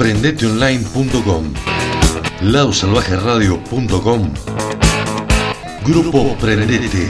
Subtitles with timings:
[0.00, 1.52] Prendeteonline.com.
[2.40, 4.32] Ladosalvajeradio.com.
[5.84, 7.06] Grupo Prendete.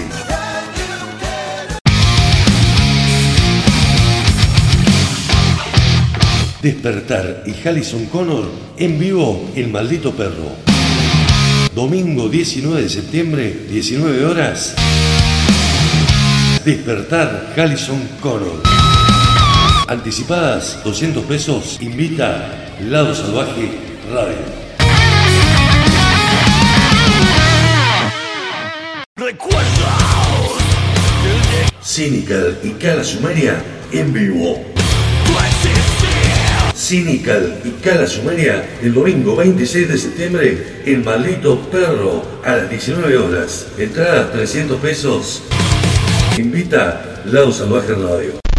[6.60, 10.56] Despertar y Hallison Connor en vivo El Maldito Perro.
[11.72, 14.74] Domingo 19 de septiembre, 19 horas.
[16.64, 18.69] Despertar Hallison Connor.
[19.90, 21.76] Anticipadas 200 pesos.
[21.80, 23.72] Invita Lado Salvaje
[24.12, 24.36] Radio.
[31.82, 34.64] Cynical y Cala Sumeria en vivo.
[36.76, 43.18] Cynical y Cala Sumeria el domingo 26 de septiembre El Maldito Perro a las 19
[43.18, 43.66] horas.
[43.76, 45.42] Entrada 300 pesos.
[46.38, 48.49] Invita Lado Salvaje Radio.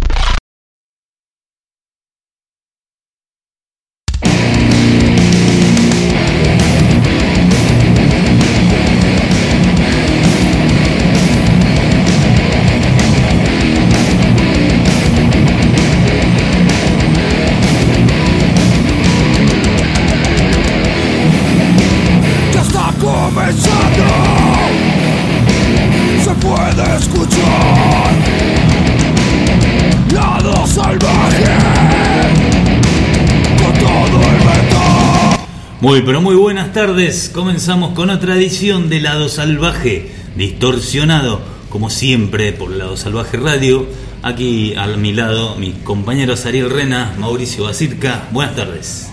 [35.92, 37.30] Muy, pero muy buenas tardes.
[37.30, 43.84] Comenzamos con otra edición de Lado Salvaje, distorsionado, como siempre, por Lado Salvaje Radio.
[44.22, 48.26] Aquí a mi lado, mis compañeros Ariel Rena, Mauricio Basirca.
[48.30, 49.10] Buenas tardes.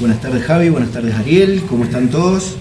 [0.00, 2.56] Buenas tardes Javi, buenas tardes Ariel, ¿cómo están todos?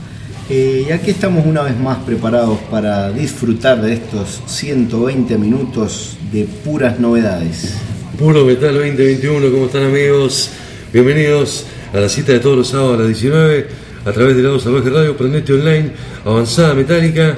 [0.48, 6.44] Eh, y aquí estamos una vez más preparados para disfrutar de estos 120 minutos de
[6.44, 7.74] puras novedades.
[8.20, 10.52] Puro Metal 2021, ¿cómo están amigos?
[10.94, 13.68] Bienvenidos a la cita de todos los sábados a las 19
[14.06, 15.92] a través de Lado Salvaje Radio, Prendete Online,
[16.26, 17.38] Avanzada Metálica,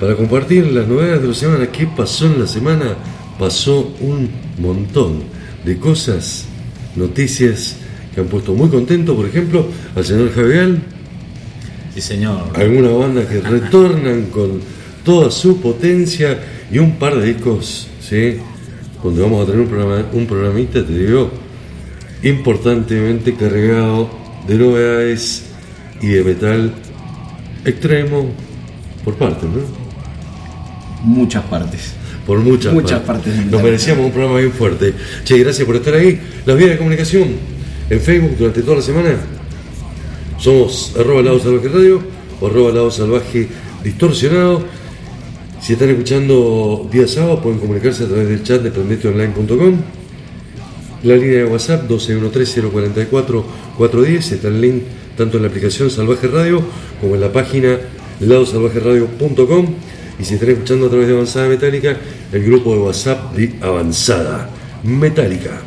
[0.00, 1.66] para compartir las novedades de la semana.
[1.70, 2.96] ¿Qué pasó en la semana?
[3.38, 4.28] Pasó un
[4.58, 5.22] montón
[5.64, 6.46] de cosas,
[6.96, 7.76] noticias
[8.14, 10.78] que han puesto muy contento, por ejemplo, al señor Javier,
[11.94, 12.50] Sí, señor.
[12.54, 14.60] algunas bandas que retornan con
[15.04, 16.38] toda su potencia
[16.70, 18.38] y un par de discos, ¿sí?
[19.02, 21.30] Donde vamos a tener un, programa, un programita, te digo,
[22.24, 24.10] importantemente cargado
[24.48, 25.44] de novedades
[26.00, 26.74] y de metal
[27.64, 28.30] extremo
[29.04, 29.62] por parte, ¿no?
[31.02, 31.92] Muchas partes.
[32.26, 34.94] Por muchas, Muchas partes Nos merecíamos un programa bien fuerte.
[35.24, 36.18] Che, gracias por estar ahí.
[36.46, 37.28] Las vías de comunicación
[37.90, 39.16] en Facebook durante toda la semana.
[40.38, 42.02] Somos arroba lado salvaje radio
[42.40, 43.46] o arroba lado salvaje
[43.82, 44.64] distorsionado.
[45.60, 50.03] Si están escuchando día sábado pueden comunicarse a través del chat de prendeteonline.com.
[51.04, 54.84] La línea de WhatsApp 1213044410 está el link
[55.18, 56.62] tanto en la aplicación Salvaje Radio
[56.98, 57.78] como en la página
[58.20, 59.66] ladosalvajeradio.com
[60.18, 61.98] y si están escuchando a través de Avanzada Metálica,
[62.32, 64.48] el grupo de WhatsApp de Avanzada
[64.82, 65.60] Metálica.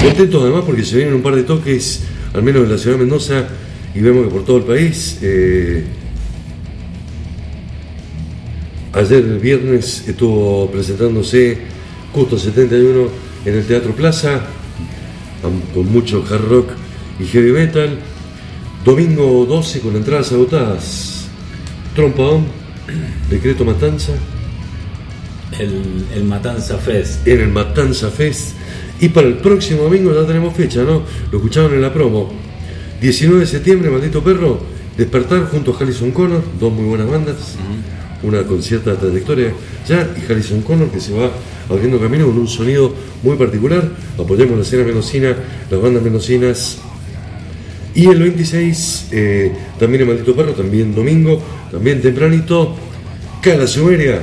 [0.00, 2.02] Contentos además porque se vienen un par de toques,
[2.34, 3.48] al menos en la ciudad de Mendoza,
[3.96, 5.18] y vemos que por todo el país.
[5.22, 5.82] eh,
[8.92, 11.58] ayer el viernes estuvo presentándose
[12.12, 13.08] Custo 71
[13.44, 14.40] en el Teatro Plaza,
[15.72, 16.70] con mucho hard rock
[17.18, 17.98] y heavy metal.
[18.84, 21.26] Domingo 12 con entradas agotadas.
[21.94, 22.46] Trompaón,
[23.30, 24.12] Decreto Matanza,
[25.58, 27.26] El, el Matanza Fest.
[27.26, 28.56] en el Matanza Fest.
[29.00, 31.02] Y para el próximo domingo ya tenemos fecha, ¿no?
[31.30, 32.30] Lo escucharon en la promo.
[33.00, 34.60] 19 de septiembre, Maldito Perro,
[34.96, 37.56] Despertar junto a Harrison Connor, dos muy buenas bandas.
[38.22, 39.52] Una con cierta trayectoria
[39.88, 41.30] ya, y Harrison Connor que se va
[41.68, 43.88] abriendo camino con un sonido muy particular.
[44.18, 45.34] Apoyamos la escena menocina,
[45.70, 46.78] las bandas menocinas.
[47.94, 52.76] Y el 26, eh, también el Maldito Perro, también domingo, también tempranito,
[53.42, 54.22] Cala Sumeria,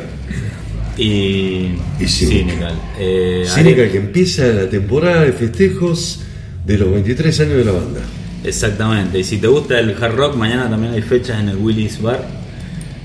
[0.98, 2.74] Y, Y Cynical.
[2.98, 3.46] Eh,
[3.92, 6.22] que empieza la temporada de festejos
[6.66, 8.02] de los 23 años de la banda.
[8.44, 9.20] Exactamente.
[9.20, 12.37] Y si te gusta el hard rock, mañana también hay fechas en el Willis Bar.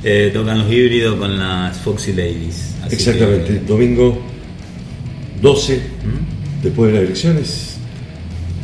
[0.04, 2.75] Eh, tocan los híbridos con las Foxy Ladies.
[2.90, 4.19] Exactamente, que, domingo
[5.40, 6.62] 12, ¿Mm?
[6.64, 7.69] después de las elecciones.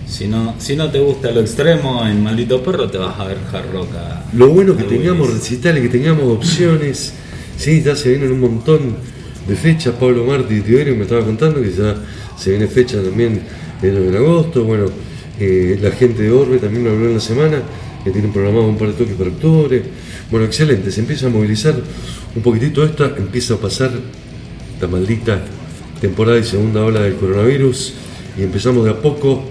[0.09, 3.37] si, no, si no te gusta lo extremo en Maldito Perro, te vas a ver
[3.53, 3.95] hard rock.
[3.95, 5.43] a- Lo bueno que tengamos Willis.
[5.43, 7.13] recitales, que tengamos opciones.
[7.57, 8.97] Sí, ya se vienen un montón
[9.47, 9.95] de fechas.
[9.99, 11.95] Pablo Martí y Tiberio me estaba contando que ya
[12.37, 13.43] se viene fecha también
[13.83, 14.65] en, en agosto.
[14.65, 14.87] Bueno,
[15.39, 17.63] eh, la gente de Orbe también lo habló en la semana,
[18.05, 19.83] que tienen programado un par de toques para octubre.
[20.31, 21.75] Bueno, excelente, se empieza a movilizar
[22.37, 23.91] un poquitito esta, empieza a pasar
[24.81, 25.41] la maldita
[26.01, 27.95] temporada y segunda ola del coronavirus
[28.39, 29.43] y empezamos de a poco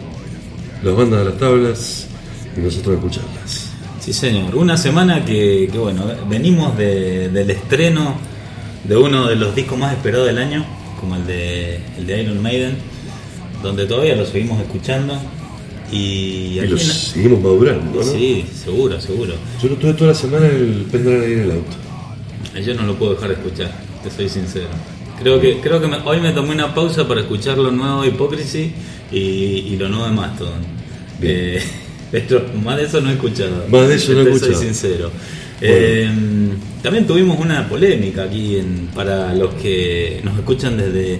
[0.83, 2.07] las bandas de las tablas
[2.55, 3.71] y nosotros a escucharlas.
[3.99, 4.55] Sí, señor.
[4.55, 8.15] Una semana que, que, bueno, venimos de- del estreno
[8.83, 10.63] de uno de los discos más esperados del año,
[10.99, 12.77] como el de, el de Iron Maiden,
[13.63, 15.19] donde todavía lo seguimos escuchando.
[15.91, 18.03] Y, Y en- seguimos madurando, ¿no?
[18.03, 19.33] Sí, seguro, seguro.
[19.61, 21.77] Yo lo tuve toda la semana el pendrive ahí en el auto.
[22.65, 23.71] Yo no lo puedo dejar de escuchar,
[24.03, 24.67] te soy sincero.
[25.21, 28.09] Creo que, creo que me- hoy me tomé una pausa para escuchar lo nuevo de
[28.09, 28.71] Hypocrisy
[29.11, 30.61] y, y lo nuevo de Mastodon.
[31.21, 31.61] Eh,
[32.11, 33.65] pero más de eso no he escuchado.
[33.69, 34.53] Más de eso no he Te escuchado.
[34.57, 35.11] Soy sincero.
[35.59, 35.75] Bueno.
[35.75, 36.09] Eh,
[36.83, 41.19] también tuvimos una polémica aquí en- para los que nos escuchan desde,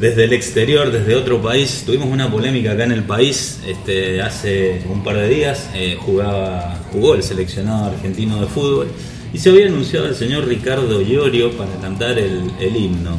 [0.00, 1.82] desde el exterior, desde otro país.
[1.86, 5.68] Tuvimos una polémica acá en el país este, hace un par de días.
[5.74, 8.88] eh, jugaba, jugó el seleccionado argentino de fútbol
[9.32, 13.18] y se había anunciado al señor Ricardo Llorio para cantar el, el himno.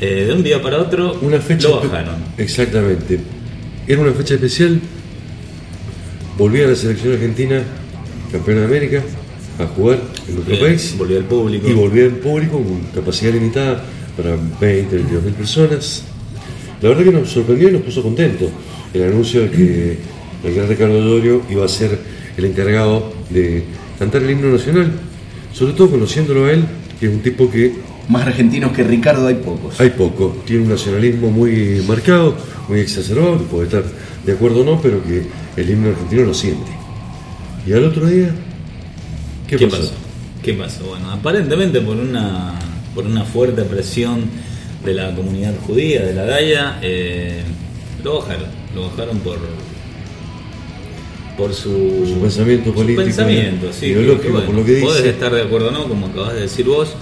[0.00, 1.68] Eh, de un día para otro Una fecha.
[1.68, 2.16] lo bajaron.
[2.36, 3.18] Exactamente.
[3.86, 4.80] Era una fecha especial.
[6.36, 7.62] Volvía la selección argentina,
[8.30, 9.02] campeona de América,
[9.58, 9.98] a jugar
[10.28, 10.94] en Eh, país.
[10.96, 11.68] volvió el público.
[11.68, 13.82] Y volvía el público con capacidad limitada
[14.16, 16.04] para 20, 22 mil personas.
[16.80, 18.50] La verdad que nos sorprendió y nos puso contentos
[18.94, 19.98] el anuncio de que
[20.44, 21.98] el gran Ricardo Dorio iba a ser
[22.36, 23.64] el encargado de
[23.98, 24.92] cantar el himno nacional,
[25.52, 26.64] sobre todo conociéndolo a él,
[27.00, 27.72] que es un tipo que
[28.08, 29.80] Más argentinos que Ricardo hay pocos.
[29.80, 32.36] hay poco, tiene un nacionalismo muy marcado,
[32.68, 33.84] muy exacerbado, que puede estar
[34.24, 35.24] de acuerdo o no, pero que
[35.56, 36.70] el himno argentino lo siente.
[37.66, 38.30] Y al otro día,
[39.48, 39.82] ¿qué, ¿Qué, pasó?
[39.82, 39.92] pasó?
[40.42, 40.84] ¿Qué pasó?
[40.86, 42.54] Bueno, aparentemente por una,
[42.94, 44.20] por una fuerte presión
[44.88, 47.42] de la comunidad judía, de la Gaia, eh,
[48.02, 48.46] lo bajaron.
[48.74, 49.38] Lo bajaron por,
[51.36, 55.10] por su, su pensamiento político, pensamiento, sí, ideológico, que, bueno, por lo que Podés dice.
[55.10, 56.94] estar de acuerdo o no, como acabas de decir vos.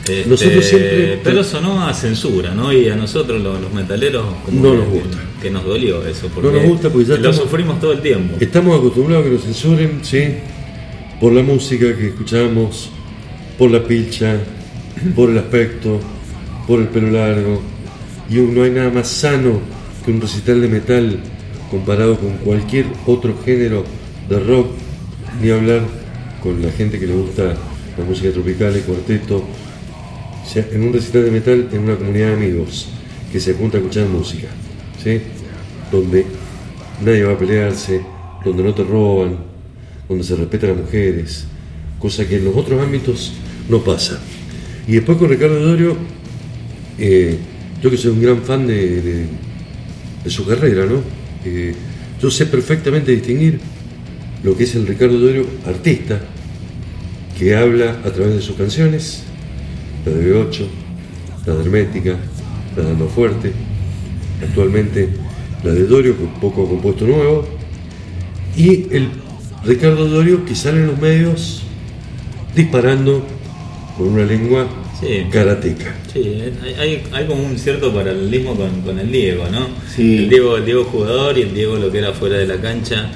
[0.00, 2.72] Este, Nosotros siempre- Pero sonó a censura, ¿no?
[2.72, 5.18] Y a nosotros, los, los metaleros, como No que, nos gusta.
[5.40, 6.28] que nos dolió eso.
[6.34, 8.36] Porque nos gusta porque ya lo estamos- sufrimos todo el tiempo.
[8.40, 10.24] Estamos acostumbrados a que nos censuren, sí,
[11.20, 12.90] por la música que escuchamos,
[13.58, 14.36] por la pilcha,
[15.14, 16.00] por el aspecto,
[16.66, 17.60] por el pelo largo.
[18.28, 19.60] Y no hay nada más sano
[20.04, 21.20] que un recital de metal
[21.70, 23.84] comparado con cualquier otro género
[24.28, 24.68] de rock,
[25.40, 25.82] ni hablar
[26.42, 27.54] con la gente que le gusta
[27.96, 29.36] la música tropical, el cuarteto.
[29.38, 32.88] O sea, en un recital de metal, en una comunidad de amigos
[33.32, 34.48] que se junta a escuchar música,
[35.02, 35.20] ¿sí?
[35.92, 36.26] donde
[37.04, 38.00] nadie va a pelearse,
[38.44, 39.38] donde no te roban,
[40.08, 41.44] donde se respetan a las mujeres,
[41.98, 43.32] cosa que en los otros ámbitos
[43.68, 44.20] no pasa.
[44.86, 45.96] Y después con Ricardo Dorio,
[47.00, 47.38] eh,
[47.82, 49.26] yo que soy un gran fan de,
[50.26, 51.02] su carrera, ¿no?
[51.44, 51.74] Eh,
[52.20, 53.58] yo sé perfectamente distinguir
[54.42, 56.20] lo que es el Ricardo Dorio artista,
[57.38, 59.22] que habla a través de sus canciones,
[60.04, 60.66] la de B8,
[61.46, 62.16] la de Hermética,
[62.76, 63.52] la de Alma Fuerte,
[64.42, 65.08] actualmente
[65.64, 67.48] la de Dorio, con poco compuesto nuevo,
[68.56, 69.08] y el
[69.64, 71.62] Ricardo Dorio que sale en los medios
[72.54, 73.24] disparando
[73.96, 74.66] con una lengua
[75.00, 75.26] Sí.
[76.12, 76.42] Sí,
[76.78, 79.68] hay, hay, como un cierto paralelismo con, con el Diego, ¿no?
[79.94, 80.18] Sí.
[80.18, 83.06] El Diego, el Diego jugador y el Diego lo que era fuera de la cancha.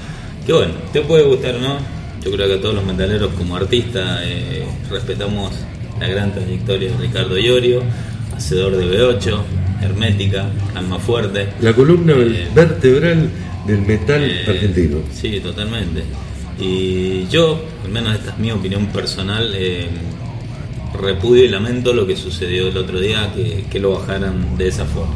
[0.47, 1.79] Que bueno, te puede gustar o no.
[2.25, 5.53] Yo creo que a todos los metaleros como artista eh, respetamos
[6.01, 7.83] la gran trayectoria de Ricardo Iorio,
[8.35, 9.39] hacedor de B8,
[9.83, 11.49] Hermética, Alma Fuerte.
[11.61, 13.29] La columna Eh, vertebral
[13.67, 14.99] del metal Eh, argentino.
[15.13, 16.03] Sí, totalmente.
[16.59, 19.55] Y yo, al menos esta es mi opinión personal,
[20.95, 24.85] repudio y lamento lo que sucedió el otro día, que, que lo bajaran de esa
[24.85, 25.15] forma.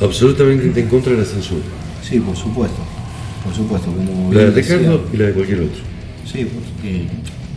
[0.00, 1.62] Absolutamente en contra de la censura.
[2.02, 2.76] Sí, por supuesto.
[3.44, 3.88] Por supuesto.
[3.92, 4.76] Como La de decía.
[4.76, 5.80] Ricardo y la de cualquier otro.
[6.30, 7.06] Sí, porque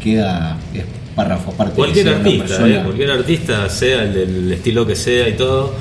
[0.03, 0.83] queda es
[1.15, 1.75] párrafo aparte.
[1.75, 5.73] Cualquier artista, persona- eh, cualquier artista, sea el del estilo que sea y todo,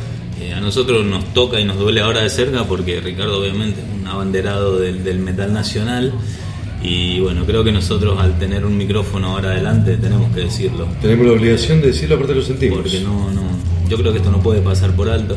[0.43, 4.01] eh, a nosotros nos toca y nos duele ahora de cerca porque Ricardo obviamente es
[4.01, 6.13] un abanderado del, del metal nacional
[6.83, 10.89] y bueno, creo que nosotros al tener un micrófono ahora adelante tenemos que decirlo.
[11.03, 12.79] Tenemos la obligación de decirlo, aparte lo sentimos.
[12.81, 13.43] Porque no, no,
[13.89, 15.37] yo creo que esto no puede pasar por alto.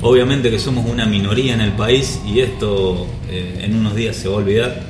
[0.00, 4.28] Obviamente que somos una minoría en el país y esto eh, en unos días se
[4.28, 4.82] va a olvidar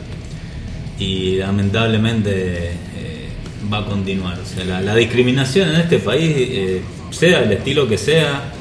[0.98, 3.28] y lamentablemente eh,
[3.70, 4.38] va a continuar.
[4.40, 8.54] O sea, la, la discriminación en este país, eh, sea el estilo que sea,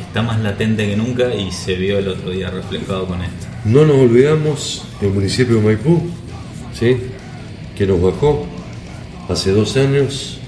[0.00, 3.46] está más latente que nunca y se vio el otro día reflejado con esto.
[3.64, 6.02] No nos olvidamos del municipio de Maipú,
[6.72, 6.96] ¿sí?
[7.76, 8.46] que nos bajó
[9.28, 10.38] hace dos años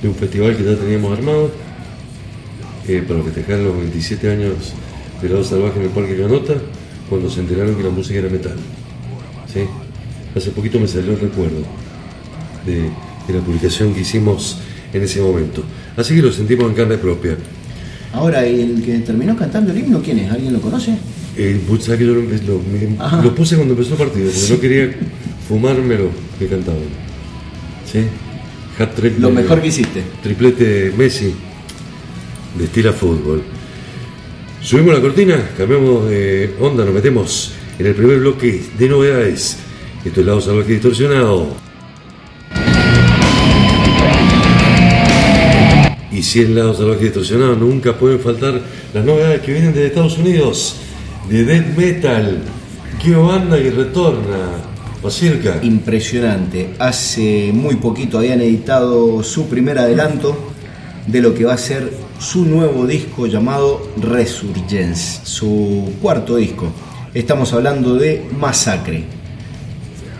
[0.00, 1.50] de un festival que ya teníamos armado
[2.88, 4.72] eh, para festejar los 27 años
[5.20, 6.54] de Lado Salvaje en el Parque Canota,
[7.08, 8.56] cuando se enteraron que la música era metal.
[9.52, 9.60] ¿sí?
[10.34, 11.62] Hace poquito me salió el recuerdo
[12.66, 12.90] de,
[13.28, 14.58] de la publicación que hicimos
[14.92, 15.62] en ese momento.
[15.96, 17.36] Así que lo sentimos en carne propia.
[18.12, 20.30] Ahora, ¿y el que terminó cantando el himno quién es?
[20.30, 20.96] ¿Alguien lo conoce?
[21.36, 24.94] Eh, vos sabés que yo lo, puse cuando empezó el partido, porque no quería
[25.48, 26.82] fumarme lo que cantaban.
[27.90, 28.00] ¿Sí?
[28.78, 30.02] Hat trick Lo mejor que hiciste.
[30.22, 31.32] Triplete Messi
[32.58, 33.42] de estilo fútbol.
[34.60, 39.58] Subimos la cortina, cambiamos de onda, nos metemos en el primer bloque de novedades.
[40.04, 41.71] Esto es Lado Salvaje Distorsionado.
[46.12, 48.60] Y si es Lado Salvaje Distorsionado, nunca pueden faltar
[48.92, 50.76] las novedades que vienen desde Estados Unidos,
[51.28, 52.38] de Death Metal.
[53.02, 54.50] ¿Qué banda que retorna?
[55.62, 56.74] Impresionante.
[56.78, 60.36] Hace muy poquito habían editado su primer adelanto
[61.06, 66.70] de lo que va a ser su nuevo disco llamado Resurgence, su cuarto disco.
[67.14, 69.04] Estamos hablando de Masacre,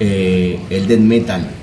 [0.00, 1.61] eh, el death metal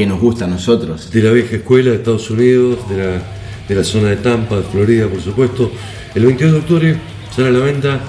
[0.00, 1.10] que nos gusta a nosotros.
[1.12, 3.22] de la vieja escuela de Estados Unidos, de la,
[3.68, 5.70] de la zona de Tampa, de Florida, por supuesto.
[6.14, 6.96] El 22 de octubre
[7.36, 8.00] sale a la venta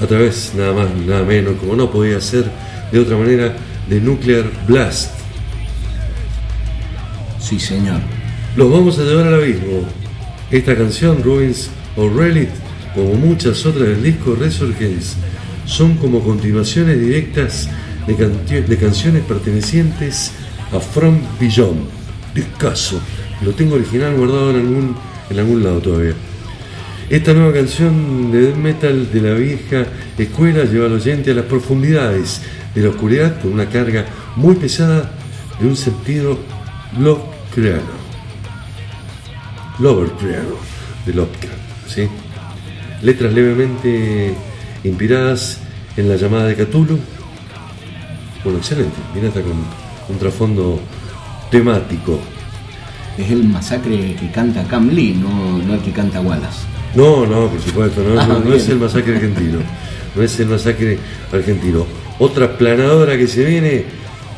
[0.00, 2.50] a través, nada más, nada menos, como no podía ser
[2.90, 3.54] de otra manera,
[3.88, 5.12] de Nuclear Blast.
[7.40, 8.00] Sí, señor.
[8.56, 9.84] Los vamos a llevar al abismo.
[10.50, 12.48] Esta canción, Ruins of Relic,
[12.94, 15.14] como muchas otras del disco Resurgence,
[15.64, 17.68] son como continuaciones directas
[18.08, 21.88] de, canti- de canciones pertenecientes a From Beyond.
[22.34, 23.00] Discaso.
[23.42, 24.96] Lo tengo original guardado en algún,
[25.30, 26.14] en algún lado todavía.
[27.08, 29.84] Esta nueva canción de death metal de la vieja
[30.16, 32.40] escuela lleva al oyente a las profundidades
[32.72, 35.10] de la oscuridad con una carga muy pesada
[35.58, 36.38] de un sentido
[36.98, 37.98] Lovecraftiano.
[39.80, 40.54] Lovecraftiano
[41.04, 42.08] de Lovecraft, ¿sí?
[43.02, 44.34] Letras levemente
[44.84, 45.58] inspiradas
[45.96, 46.98] en la llamada de Cthulhu.
[48.44, 48.96] Bueno, excelente.
[49.14, 49.64] Mira, está con
[50.10, 50.78] un trasfondo
[51.50, 52.18] temático.
[53.18, 56.60] Es el masacre que canta Cam Lee, no, no el que canta Wallace.
[56.94, 59.58] No, no, por supuesto, no, Ah, no, es el masacre argentino.
[60.14, 60.98] No es el masacre
[61.32, 61.86] argentino.
[62.18, 63.84] Otra planadora que se viene,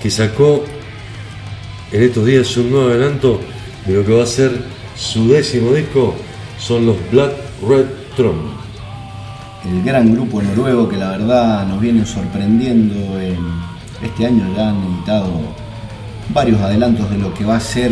[0.03, 0.65] que sacó
[1.93, 3.41] en estos días un nuevo adelanto
[3.87, 4.51] de lo que va a ser
[4.97, 6.15] su décimo disco,
[6.59, 7.33] son los Black
[7.67, 7.87] Red
[8.17, 8.51] Throne.
[9.65, 13.39] el gran grupo noruego que la verdad nos viene sorprendiendo en
[14.03, 15.31] este año ya han editado
[16.33, 17.91] varios adelantos de lo que va a ser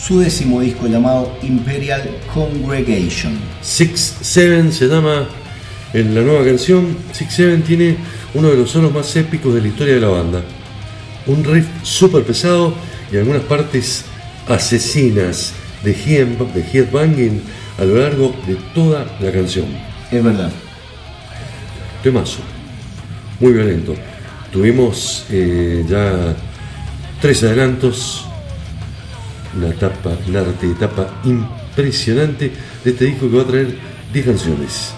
[0.00, 3.38] su décimo disco llamado Imperial Congregation.
[3.62, 5.26] Six Seven se llama
[5.92, 6.96] en la nueva canción.
[7.12, 7.96] Six Seven tiene
[8.34, 10.42] uno de los solos más épicos de la historia de la banda.
[11.26, 12.74] Un riff súper pesado
[13.12, 14.04] y algunas partes
[14.48, 17.42] asesinas de, head- de headbanging
[17.78, 19.66] a lo largo de toda la canción.
[20.10, 20.50] Es verdad.
[22.02, 22.38] Temazo,
[23.40, 23.94] muy violento.
[24.52, 26.34] Tuvimos eh, ya
[27.20, 28.24] tres adelantos,
[29.56, 32.52] una etapa, una arte etapa impresionante
[32.84, 33.74] de este disco que va a traer
[34.12, 34.92] 10 canciones.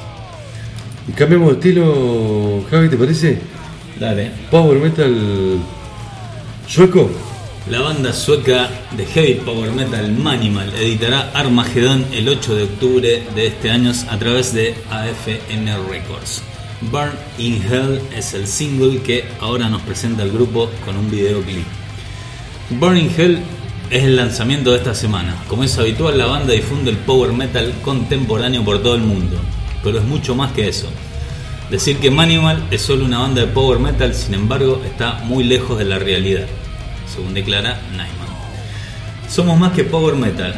[1.09, 3.39] Y cambiamos de estilo, Javi, ¿te parece?
[3.99, 4.31] Dale.
[4.51, 5.59] Power metal
[6.67, 7.11] sueco.
[7.69, 13.47] La banda sueca de heavy power metal Manimal editará Armageddon el 8 de octubre de
[13.47, 16.43] este año a través de AFN Records.
[16.91, 21.80] Burn in Hell es el single que ahora nos presenta el grupo con un videoclip.
[22.79, 23.41] Burn in Hell
[23.91, 25.35] es el lanzamiento de esta semana.
[25.49, 29.37] Como es habitual, la banda difunde el power metal contemporáneo por todo el mundo,
[29.83, 30.87] pero es mucho más que eso.
[31.69, 35.79] Decir que Manimal es solo una banda de power metal, sin embargo, está muy lejos
[35.79, 36.47] de la realidad,
[37.13, 38.31] según declara Nyman.
[39.29, 40.55] Somos más que power metal.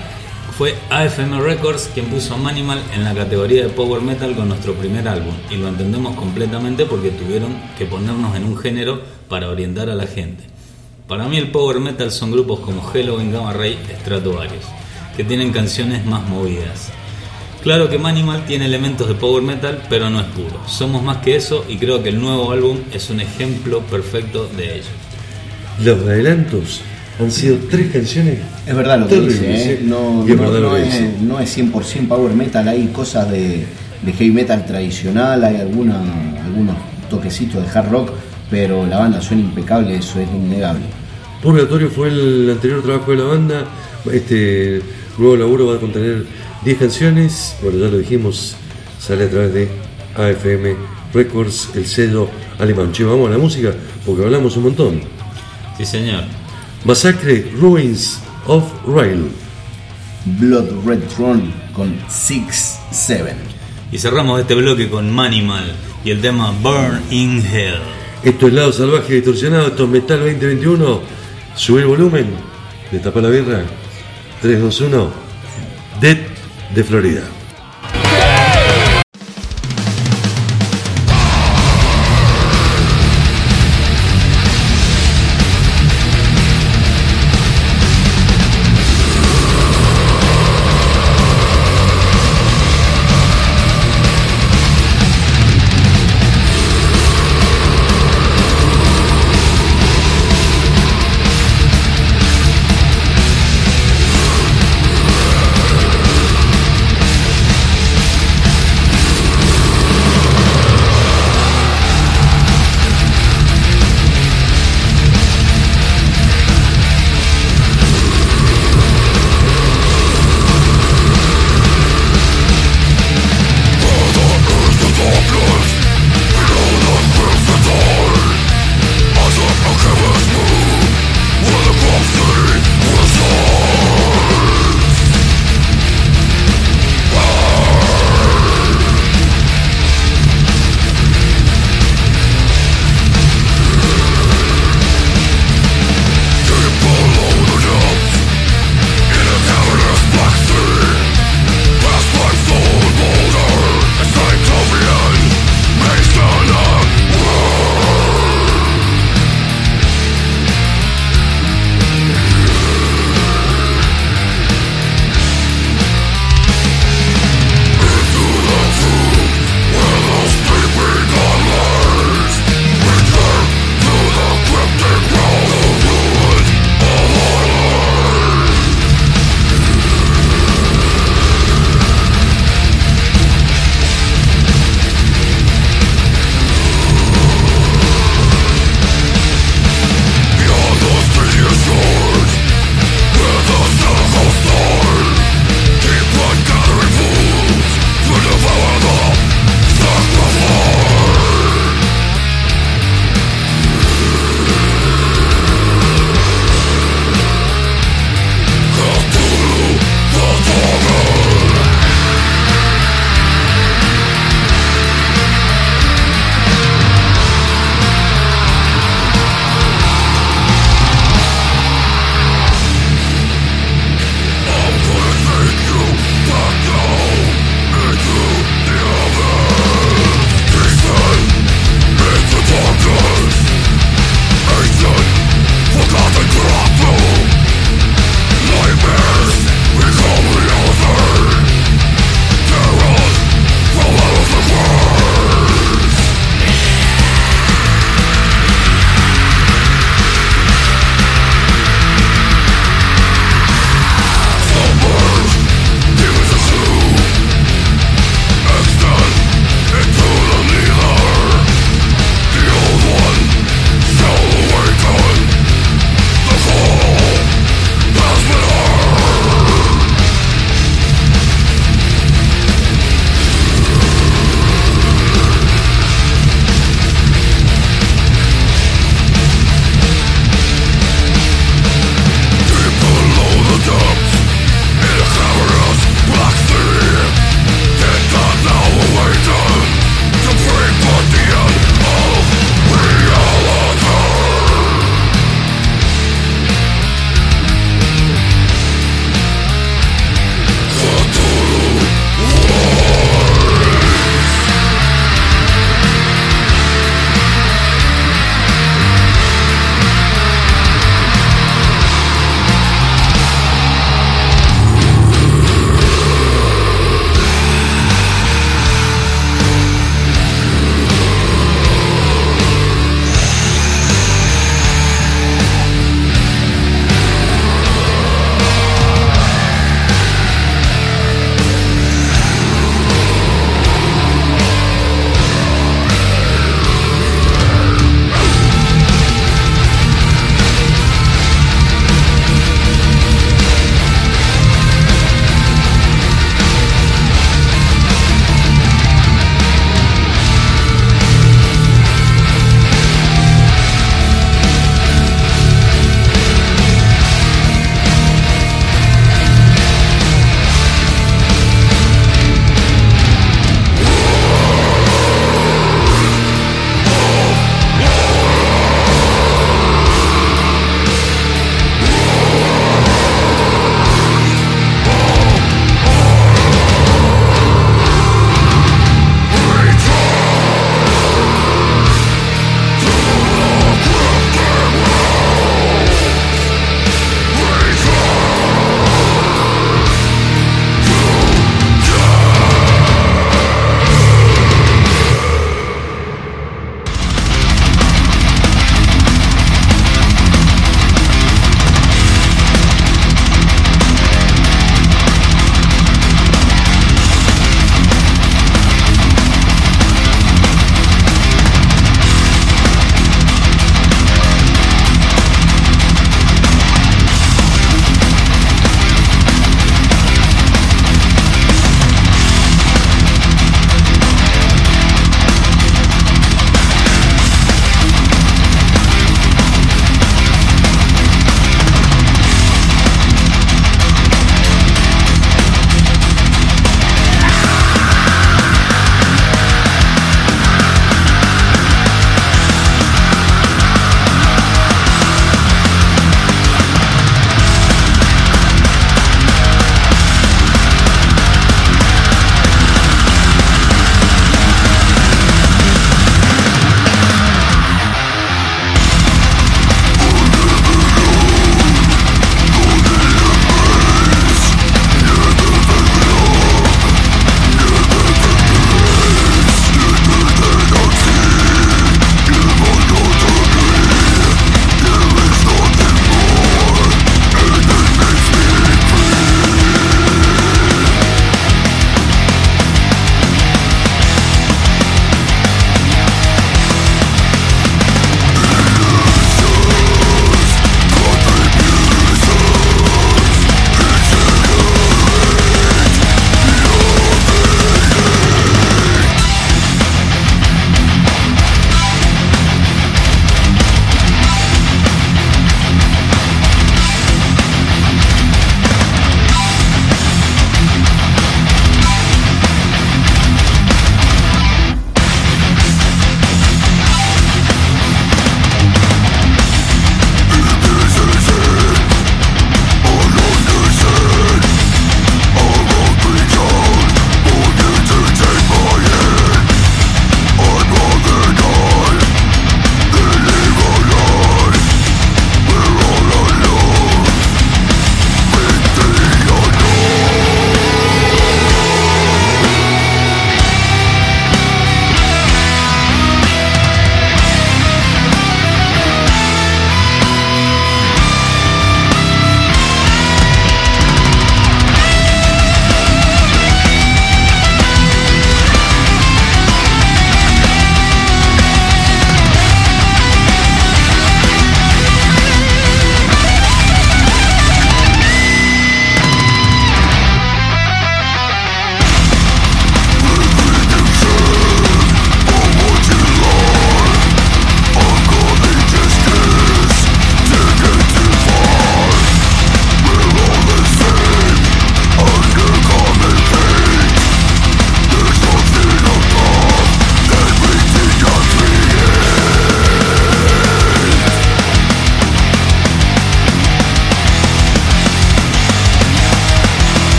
[0.59, 4.75] Fue AFM Records quien puso a Manimal en la categoría de power metal con nuestro
[4.75, 9.01] primer álbum, y lo entendemos completamente porque tuvieron que ponernos en un género
[9.31, 10.52] para orientar a la gente.
[11.13, 14.65] Para mí el power metal son grupos como Halloween, Gamma Ray, Stratovarius,
[15.15, 16.89] que tienen canciones más movidas.
[17.63, 20.59] Claro que Manimal tiene elementos de power metal, pero no es puro.
[20.67, 24.77] Somos más que eso y creo que el nuevo álbum es un ejemplo perfecto de
[24.77, 24.89] ello.
[25.85, 26.81] Los adelantos
[27.21, 28.39] han sido tres canciones.
[28.67, 31.13] Es verdad lo que dice, no, es no- lo es, dice.
[31.21, 33.67] no es 100% power metal, hay cosas de,
[34.01, 36.01] de heavy metal tradicional, hay alguna,
[36.43, 36.77] algunos
[37.11, 38.13] toquecitos de hard rock,
[38.49, 41.02] pero la banda suena impecable, eso es innegable.
[41.43, 43.65] Purgatorio fue el anterior trabajo de la banda.
[44.13, 44.81] Este
[45.19, 46.25] nuevo laburo va a contener
[46.65, 47.57] 10 canciones.
[47.61, 48.55] Bueno, ya lo dijimos,
[49.01, 49.69] sale a través de
[50.15, 50.77] AFM
[51.13, 52.29] Records, el sello
[52.61, 52.93] alemán.
[52.93, 53.75] Che, vamos a la música
[54.07, 55.01] porque hablamos un montón.
[55.77, 56.23] Sí, señor.
[56.85, 59.29] Masacre Ruins of Rail.
[60.39, 63.35] Blood Red Throne con 6-7.
[63.91, 67.81] Y cerramos este bloque con Manimal y el tema Burn in Hell.
[68.23, 71.22] Esto es Lado Salvaje Distorsionado, esto es Metal 2021.
[71.55, 72.27] Sube el volumen,
[72.91, 73.63] destapa la birra.
[74.41, 75.13] 3, 2, 1.
[76.01, 76.19] Dead
[76.75, 77.23] de Florida.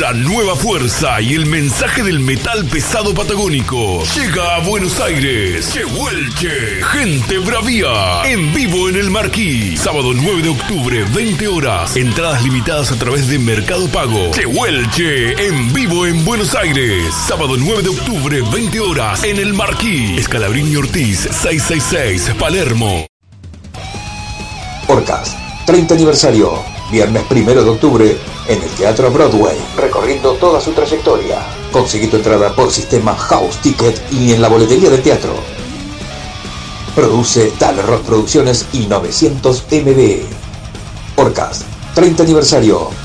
[0.00, 5.70] La nueva fuerza y el mensaje del metal pesado patagónico llega a Buenos Aires.
[5.72, 9.76] Chehuelche, gente bravía, en vivo en el Marquí.
[9.76, 11.94] Sábado 9 de octubre, 20 horas.
[11.96, 14.32] Entradas limitadas a través de Mercado Pago.
[14.32, 17.14] Chehuelche, en vivo en Buenos Aires.
[17.28, 20.16] Sábado 9 de octubre, 20 horas, en el Marquí.
[20.18, 23.06] Escalabrini Ortiz, 666, Palermo.
[24.88, 26.62] Orcas, 30 aniversario,
[26.94, 31.44] viernes 1 de octubre, en el Teatro Broadway, recorriendo toda su trayectoria.
[31.72, 35.34] Conseguí tu entrada por sistema House Ticket y en la boletería del teatro.
[36.94, 40.20] Produce Tal Rock Producciones y 900 MB.
[41.16, 41.64] Orcas,
[41.96, 43.03] 30 aniversario.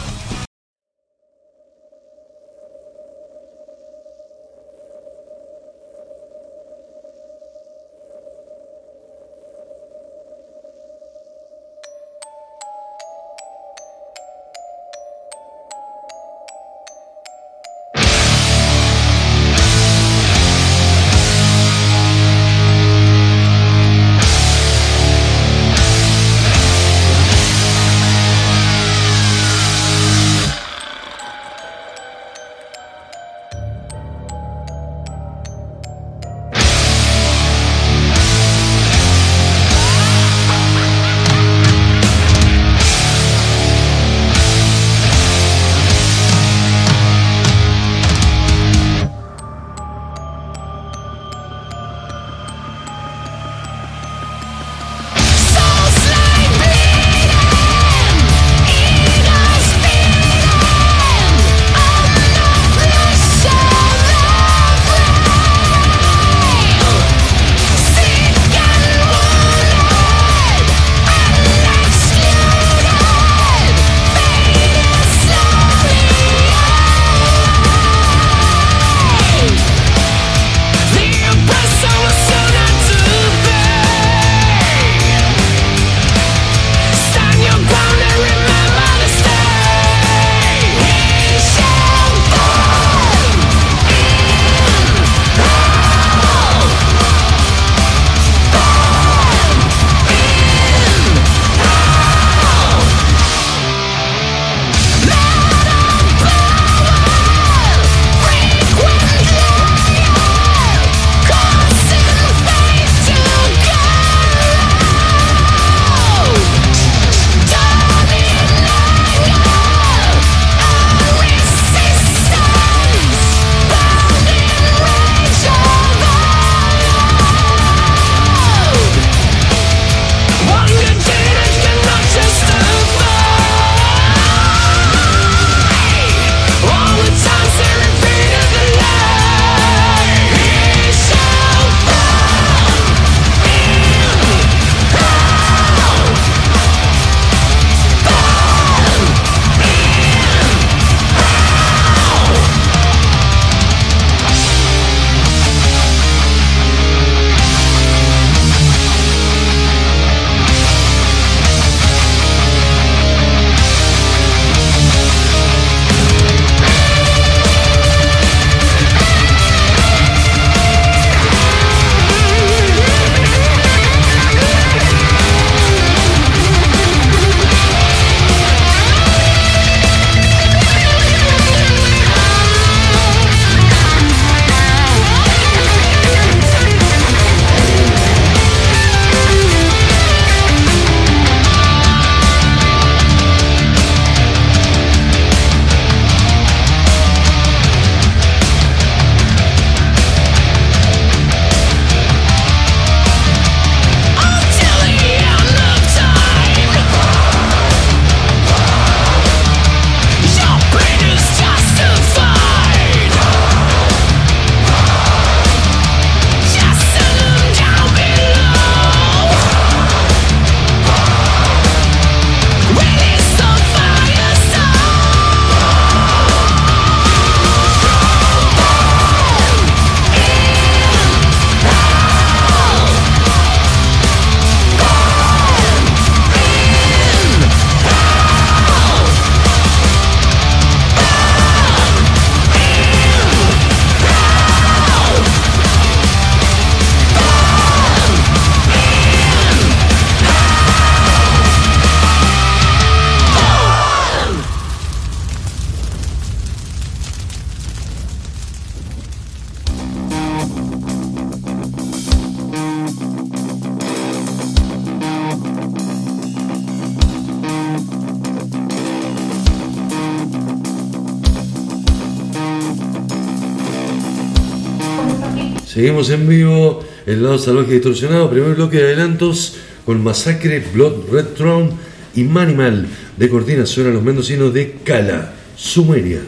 [275.79, 281.27] Seguimos en vivo, el lado salvaje distorsionado, primer bloque de adelantos con Masacre, Blood Red
[281.37, 281.69] Throne
[282.13, 282.85] y Manimal.
[283.15, 286.19] De cortina suenan los mendocinos de Cala, Sumeria.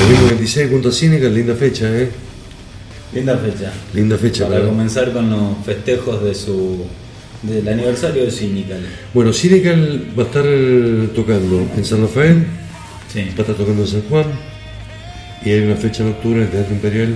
[0.00, 2.10] Domingo 26 junto a Cínica, linda fecha, ¿eh?
[3.16, 3.72] Linda fecha.
[3.94, 4.48] Linda fecha.
[4.48, 6.84] Para comenzar con los festejos de su
[7.42, 8.80] del aniversario de Cynical.
[9.14, 12.46] Bueno, Cynical va a estar eh, tocando en San Rafael,
[13.12, 13.20] Sí.
[13.20, 14.24] va a estar tocando en San Juan
[15.44, 17.14] y hay una fecha en octubre en el Teatro Imperial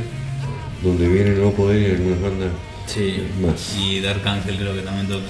[0.83, 2.49] donde viene el Nuevo Poder y algunas bandas.
[2.87, 3.23] Sí.
[3.41, 3.77] Más.
[3.79, 5.27] Y Dark Angel creo que también toca.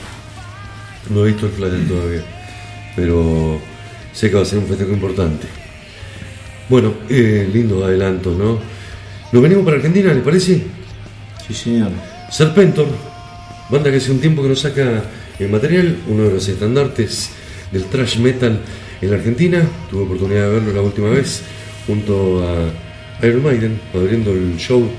[1.09, 2.23] No he visto el flyer todavía,
[2.95, 3.61] pero
[4.13, 5.47] sé que va a ser un festejo importante.
[6.69, 8.59] Bueno, eh, lindos adelantos, ¿no?
[9.33, 10.61] Nos venimos para Argentina, ¿les parece?
[11.47, 11.93] Sí, señor.
[12.31, 12.89] Serpentor,
[13.71, 15.05] banda que hace un tiempo que nos saca
[15.39, 17.31] el material, uno de los estandartes
[17.71, 18.61] del thrash metal
[19.01, 19.63] en la Argentina.
[19.89, 21.43] Tuve oportunidad de verlo la última vez
[21.87, 24.91] junto a Iron Maiden, abriendo el show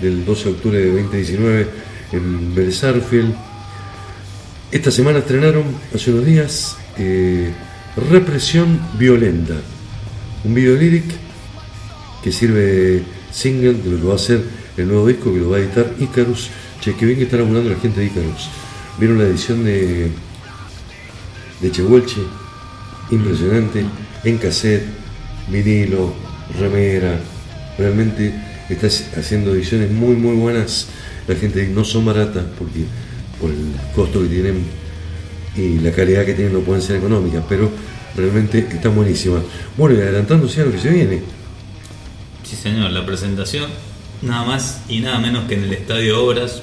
[0.00, 1.66] del 12 de octubre de 2019
[2.12, 2.84] en Vélez.
[4.70, 7.50] Esta semana estrenaron, hace unos días, eh,
[8.08, 9.54] Represión Violenta,
[10.44, 11.04] un video lyric
[12.22, 14.42] que sirve de single de lo que va a ser
[14.76, 16.50] el nuevo disco que lo va a editar Icarus.
[16.80, 18.48] Che, que bien que está laburando la gente de Icarus.
[18.98, 20.10] Vieron la edición de,
[21.60, 22.20] de Chehuelche,
[23.10, 23.84] impresionante,
[24.24, 24.84] en cassette,
[25.48, 26.12] vinilo,
[26.58, 27.18] remera.
[27.78, 28.34] Realmente
[28.68, 30.88] está haciendo ediciones muy, muy buenas.
[31.26, 32.84] La gente no son baratas porque
[33.40, 34.64] por el costo que tienen
[35.56, 37.70] y la calidad que tienen no pueden ser económicas, pero
[38.16, 39.42] realmente están buenísimas.
[39.76, 41.41] Bueno, y adelantándose a lo que se viene.
[42.52, 43.70] Sí, señor, la presentación
[44.20, 46.60] nada más y nada menos que en el Estadio Obras,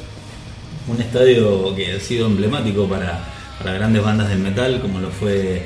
[0.88, 5.66] un estadio que ha sido emblemático para, para grandes bandas del metal, como lo fue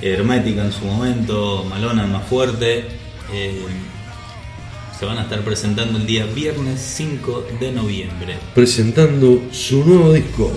[0.00, 2.84] Hermética en su momento, Malona más fuerte.
[3.32, 3.62] eh,
[4.96, 8.36] se van a estar presentando el día viernes 5 de noviembre.
[8.54, 10.52] presentando su nuevo disco,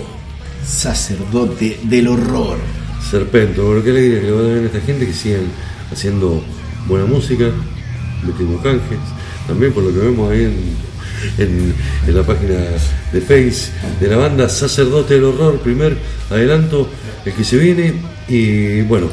[0.64, 2.58] Sacerdote del horror.
[3.10, 3.66] Serpento.
[3.66, 5.46] Bueno, ¿qué le diría que le va a dar a esta gente que sigan
[5.90, 6.40] haciendo
[6.86, 7.50] buena música,
[8.24, 8.98] metiendo canjes?
[9.46, 11.74] También por lo que vemos ahí en,
[12.06, 12.54] en- la página
[13.12, 15.96] de Face de la banda Sacerdote del Horror, primer
[16.30, 16.88] adelanto,
[17.24, 17.94] el que se viene.
[18.28, 19.06] Y bueno,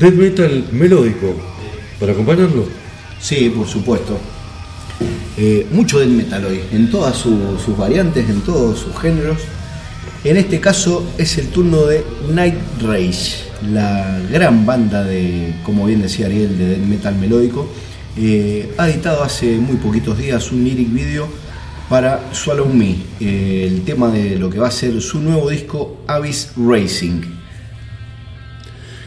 [0.00, 1.34] death metal melódico,
[1.98, 2.66] para acompañarlo.
[3.20, 4.18] Sí, por supuesto.
[5.36, 9.38] Eh, mucho del metal hoy, en todas su- sus variantes, en todos sus géneros.
[10.22, 16.00] En este caso es el turno de Night Rage, la gran banda de, como bien
[16.02, 17.68] decía Ariel, de death metal melódico.
[18.16, 21.28] Eh, ha editado hace muy poquitos días un lyric video
[21.88, 26.02] para Swallow Me, eh, el tema de lo que va a ser su nuevo disco
[26.06, 27.22] Abyss Racing.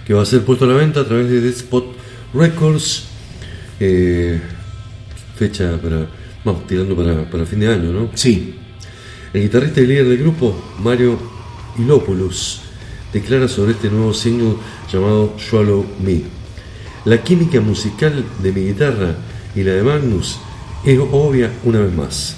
[0.06, 1.86] que va a ser puesto a la venta a través de Spot
[2.34, 3.06] Records.
[3.80, 4.40] eh,
[5.36, 6.08] fecha para.
[6.44, 8.10] Vamos, tirando para, para fin de año, ¿no?
[8.14, 8.56] Sí,
[9.34, 11.20] El guitarrista y líder del grupo, Mario
[11.78, 12.62] Ilopoulos,
[13.12, 14.56] declara sobre este nuevo single
[14.92, 16.37] llamado Swallow Me.
[17.08, 19.16] La química musical de mi guitarra
[19.56, 20.40] y la de Magnus
[20.86, 22.36] es obvia una vez más,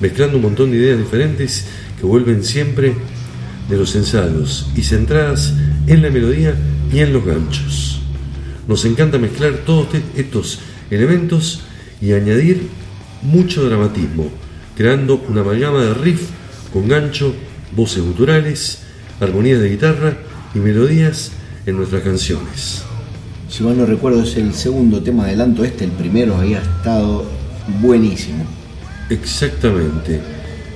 [0.00, 1.66] mezclando un montón de ideas diferentes
[2.00, 2.94] que vuelven siempre
[3.68, 5.52] de los ensayos y centradas
[5.86, 6.54] en la melodía
[6.90, 8.00] y en los ganchos.
[8.66, 10.60] Nos encanta mezclar todos te- estos
[10.90, 11.60] elementos
[12.00, 12.68] y añadir
[13.20, 14.30] mucho dramatismo,
[14.78, 16.22] creando una amalgama de riff
[16.72, 17.34] con gancho,
[17.76, 18.78] voces guturales,
[19.20, 20.16] armonías de guitarra
[20.54, 21.32] y melodías
[21.66, 22.85] en nuestras canciones.
[23.48, 27.24] Si mal no recuerdo es el segundo tema adelanto este, el primero había estado
[27.80, 28.44] buenísimo.
[29.10, 30.20] Exactamente.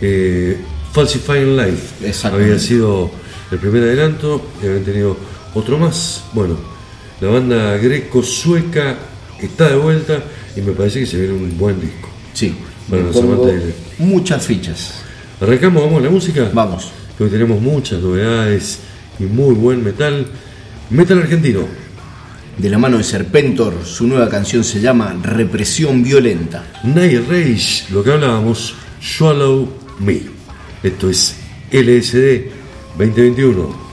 [0.00, 0.56] Eh,
[0.92, 3.10] Falsifying Life había sido
[3.50, 5.16] el primer adelanto y habían tenido
[5.54, 6.24] otro más.
[6.32, 6.56] Bueno,
[7.20, 8.96] la banda greco-sueca
[9.40, 10.22] está de vuelta
[10.56, 12.08] y me parece que se viene un buen disco.
[12.32, 12.54] Sí,
[12.90, 14.94] los amantes de- muchas fichas.
[15.40, 16.50] Arrancamos, vamos a la música.
[16.52, 16.90] Vamos.
[17.18, 18.78] Hoy tenemos muchas novedades
[19.18, 20.26] y muy buen metal.
[20.90, 21.60] Metal argentino.
[22.58, 26.64] De la mano de Serpentor, su nueva canción se llama Represión Violenta.
[26.84, 30.20] Night Rage, lo que hablábamos, Swallow Me.
[30.82, 31.36] Esto es
[31.72, 32.50] LSD
[32.98, 33.89] 2021.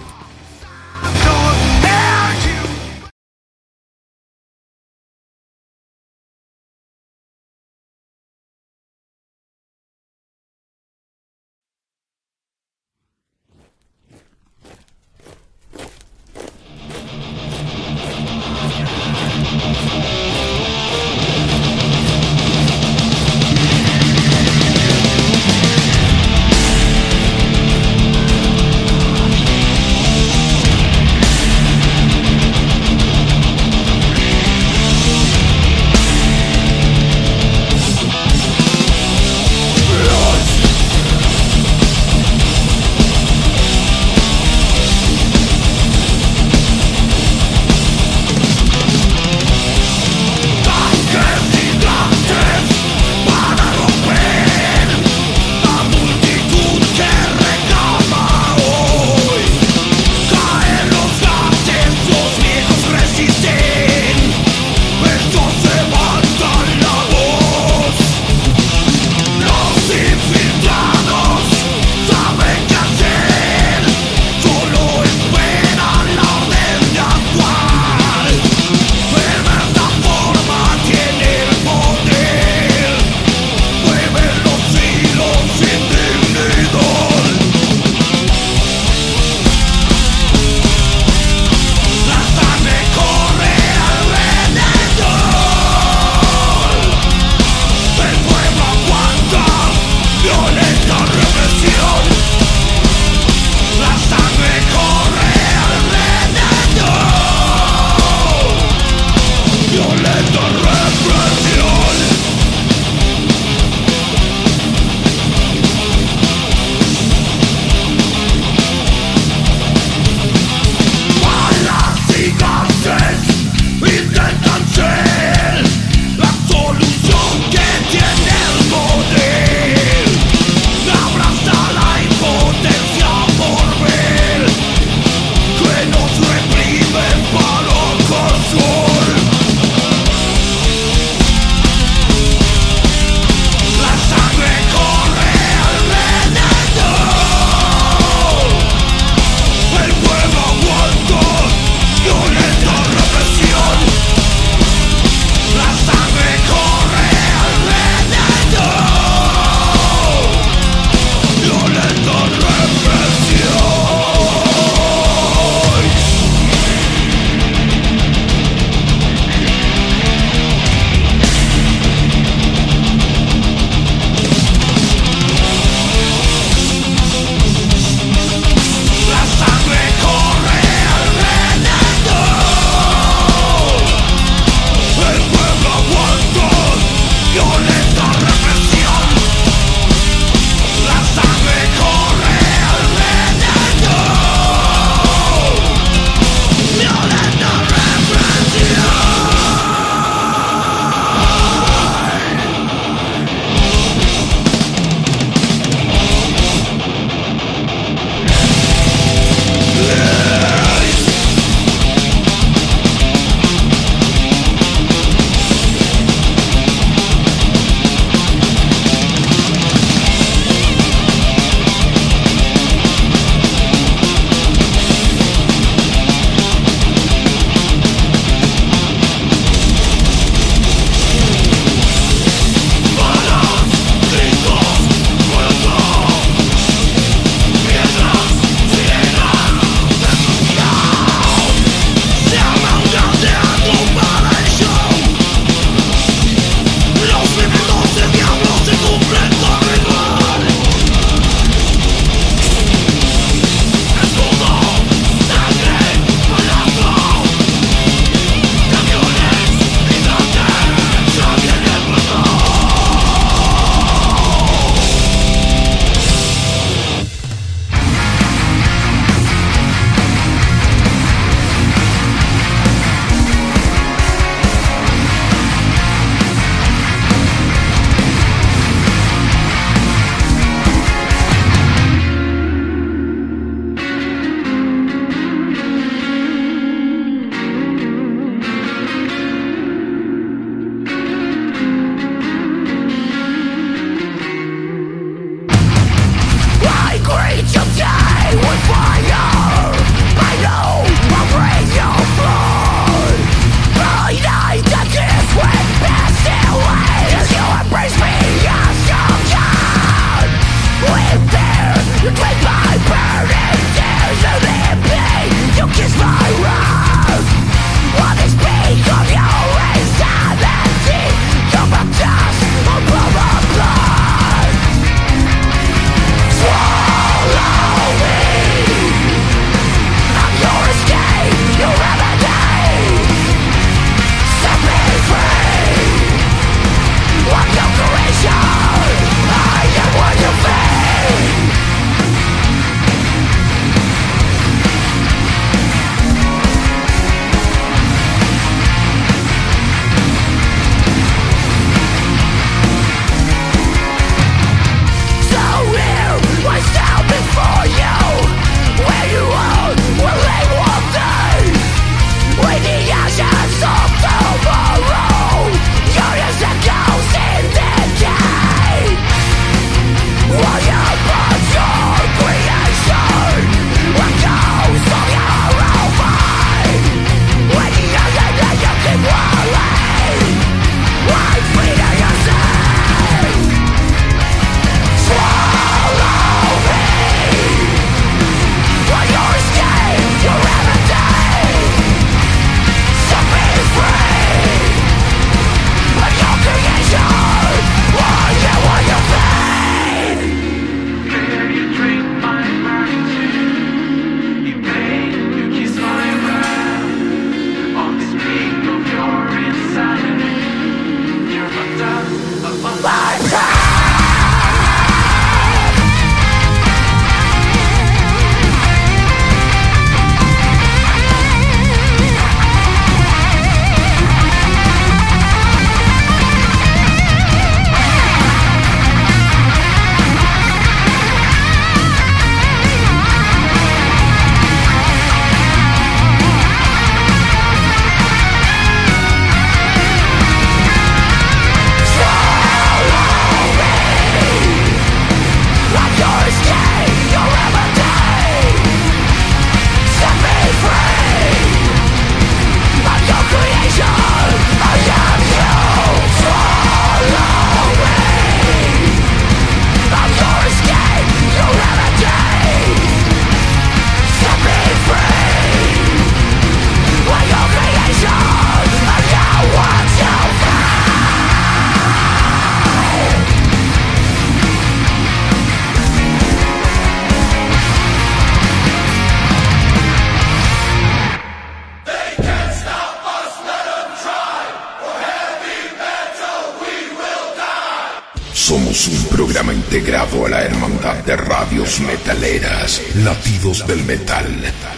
[493.67, 494.25] Del Metal,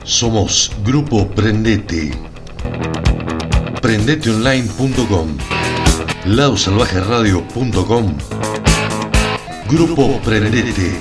[0.04, 2.12] Somos Grupo Prendete.
[3.82, 5.38] Prendeteonline.com.
[6.26, 8.35] Ladosalvajeradio.com.
[9.68, 10.92] Grupo Prendete.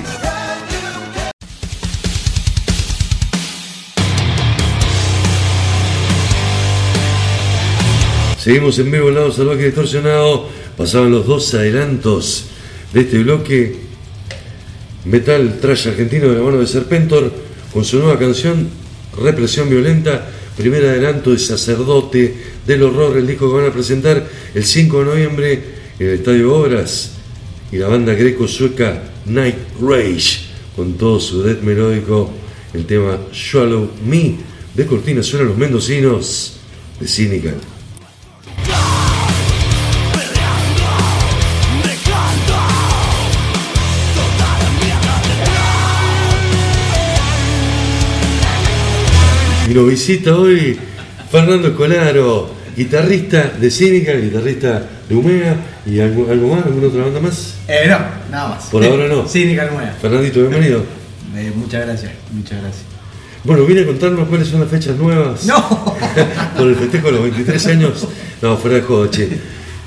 [8.39, 10.49] Seguimos en vivo en Lado Salvaje Distorsionado.
[10.75, 12.47] Pasaban los dos adelantos
[12.91, 13.75] de este bloque.
[15.05, 17.31] Metal Trash argentino de la mano de Serpentor
[17.71, 18.67] con su nueva canción
[19.21, 22.35] Represión Violenta, primer adelanto de Sacerdote
[22.65, 25.63] del Horror, el disco que van a presentar el 5 de noviembre
[25.99, 27.14] en el Estadio Obras
[27.75, 30.45] y la banda greco-sueca Night Rage
[30.77, 32.31] con todo su death melódico,
[32.73, 34.37] el tema Swallow Me
[34.73, 36.53] de Cortina suenan los mendocinos
[37.01, 37.55] de Cynical.
[49.69, 50.79] Y nos visita hoy
[51.29, 55.55] Fernando Escolaro, guitarrista de Cínica, guitarrista de Humea
[55.85, 57.55] y algo, algo más, alguna otra banda más.
[57.67, 57.97] Eh, no,
[58.31, 58.65] nada más.
[58.65, 59.27] Por ahora no.
[59.27, 59.93] Cínica nueva.
[60.01, 60.83] Fernandito, bienvenido.
[61.35, 62.83] Eh, muchas gracias, muchas gracias.
[63.43, 65.95] Bueno, vine a contarnos cuáles son las fechas nuevas No.
[66.57, 68.07] por el festejo de los 23 años.
[68.41, 69.29] No, fuera de joda, che.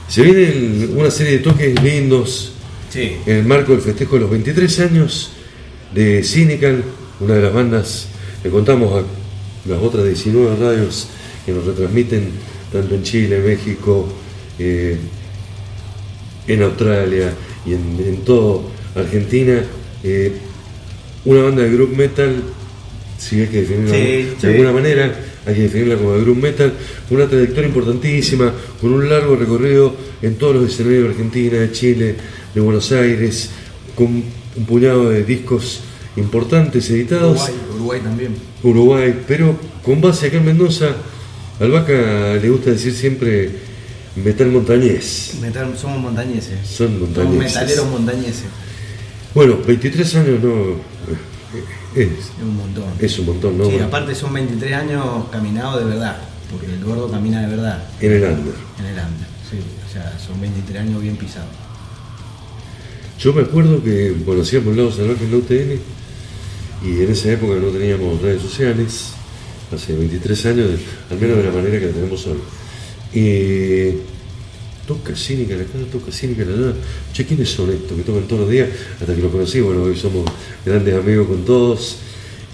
[0.08, 2.52] Se vienen una serie de toques lindos
[2.90, 3.16] Sí.
[3.26, 5.32] en el marco del festejo de los 23 años
[5.94, 6.82] de Cynical,
[7.20, 8.06] una de las bandas
[8.42, 11.08] que contamos a las otras 19 radios
[11.44, 12.30] que nos retransmiten
[12.72, 14.08] tanto en Chile, México,
[14.58, 14.96] eh,
[16.46, 17.32] en Australia
[17.66, 18.62] y en, en toda
[18.94, 19.62] Argentina.
[20.04, 20.32] eh,
[21.24, 22.42] una banda de group metal,
[23.18, 24.46] si hay que definirla Sí, de sí.
[24.46, 25.12] alguna manera,
[25.44, 26.72] hay que definirla como de group metal,
[27.08, 31.72] con una trayectoria importantísima, con un largo recorrido en todos los escenarios de Argentina, de
[31.72, 32.14] Chile,
[32.54, 33.50] de Buenos Aires,
[33.94, 34.06] con
[34.56, 35.80] un puñado de discos
[36.16, 37.42] importantes editados.
[37.50, 38.34] Uruguay, Uruguay también.
[38.62, 40.94] Uruguay, pero con base acá en Mendoza,
[41.60, 43.50] al Vaca le gusta decir siempre
[44.16, 45.34] metal montañés.
[45.40, 46.58] Metal- somos montañeses.
[46.66, 47.38] Son Somos montañeses.
[47.54, 48.44] metaleros montañeses.
[49.34, 50.52] Bueno, 23 años no.
[51.96, 52.84] Es, Es un montón.
[53.00, 53.66] es un montón, ¿no?
[53.70, 56.16] Sí, aparte son 23 años caminados de verdad.
[56.50, 58.54] Porque el gordo camina de verdad En el under.
[58.78, 59.26] en el anda.
[59.50, 61.48] Sí, o sea, son 23 años bien pisados.
[63.18, 65.80] Yo me acuerdo que, bueno, hacíamos lados salvajes en la UTN
[66.84, 69.10] y en esa época no teníamos redes sociales,
[69.72, 70.70] hace 23 años,
[71.10, 72.38] al menos de la manera que la tenemos hoy.
[73.14, 73.98] Y
[74.86, 76.72] toca cínica acá, toca cínica allá.
[77.12, 78.68] Che, ¿quiénes son estos que tocan todos los días?
[79.00, 80.24] Hasta que los conocí, bueno, hoy somos
[80.64, 81.98] grandes amigos con todos.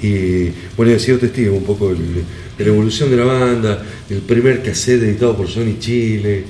[0.03, 4.63] Y bueno, he sido testigo un poco de la evolución de la banda, del primer
[4.63, 6.45] cassette editado por Sony Chile,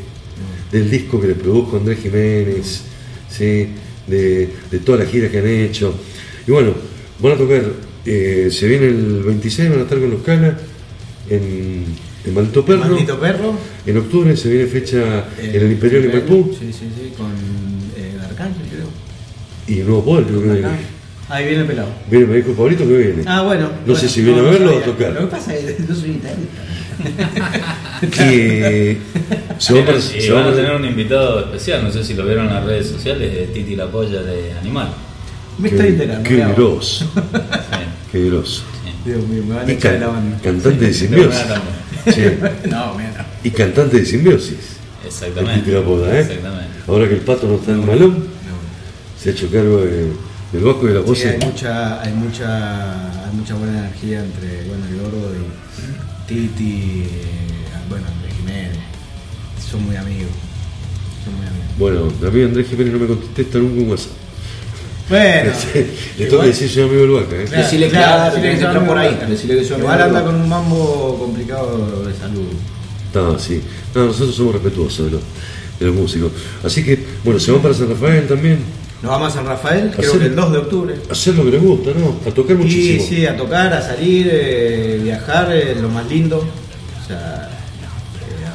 [0.73, 2.83] del disco que le produjo Andrés Jiménez,
[3.31, 3.69] ¿sí?
[4.07, 5.95] de, de todas las giras que han hecho.
[6.47, 6.73] Y bueno,
[7.21, 7.63] van a tocar,
[8.07, 10.59] eh, se viene el 26, van a estar con los Cala
[11.31, 11.85] en,
[12.25, 12.81] en Maldito Perro.
[12.81, 13.55] Maldito perro.
[13.87, 17.31] En octubre se viene fecha en el Imperial y Maipú Sí, sí, sí, con
[17.97, 18.89] eh, Arcángel, creo.
[19.67, 20.69] y Nuevo Poder, creo que viene.
[21.29, 21.89] Ahí viene el pelado.
[22.11, 23.23] Viene, me dijo Pablito que viene.
[23.27, 23.63] Ah, bueno.
[23.69, 25.13] No bueno, sé si viene a verlo o a tocar.
[25.13, 26.63] Lo que pasa es que yo soy guitarrista.
[28.11, 28.99] Que
[29.59, 32.15] se va para, Y se va van a tener un invitado especial, no sé si
[32.15, 34.93] lo vieron en las redes sociales, de Titi la polla de Animal.
[35.59, 36.29] Me estoy enterando.
[36.29, 36.55] Qué mirá
[38.15, 38.19] Sí.
[38.23, 38.63] qué grosso.
[39.05, 40.39] Dios mío, me van a Y echar de la can- banda.
[40.43, 41.43] cantante de simbiosis.
[42.05, 42.23] pero Sí.
[42.71, 43.27] No, mira.
[43.43, 44.57] Y cantante de simbiosis.
[45.07, 45.71] Exactamente.
[45.71, 46.21] ¿eh?
[46.21, 46.69] Exactamente.
[46.89, 48.25] Ahora que el pato no está en malón,
[49.21, 50.13] se ha hecho cargo de-
[50.53, 51.19] del bajo y de la voz.
[51.19, 57.03] Sí, hay mucha, hay mucha, hay mucha buena energía entre bueno, el gordo y Titi,
[57.03, 57.09] eh,
[57.89, 58.79] bueno, Andrés Jiménez.
[59.71, 60.31] Son muy amigos.
[61.25, 61.67] Son muy amigos.
[61.79, 64.13] Bueno, a mí Andrés Jiménez no me contesta nunca un WhatsApp.
[65.09, 65.53] Bueno,
[66.19, 67.45] Le tengo que decir soy amigo del Vaca, ¿eh?
[67.45, 69.19] Claro, Decirle claro, claro, que entrar por ahí.
[69.29, 72.49] Decirle que anda con un mambo complicado de salud.
[73.15, 73.61] No, sí.
[73.95, 75.21] No, nosotros somos respetuosos de los,
[75.79, 76.33] de los músicos.
[76.65, 78.59] Así que, bueno, se van para San Rafael también.
[79.03, 80.95] Nos vamos a San Rafael, creo Hacer- que el 2 de octubre.
[81.09, 82.17] a Hacer lo que les gusta, ¿no?
[82.29, 83.05] A tocar muchísimo.
[83.07, 86.39] sí, a tocar, a salir, eh, viajar, es lo más lindo.
[86.39, 87.54] O sea, eh,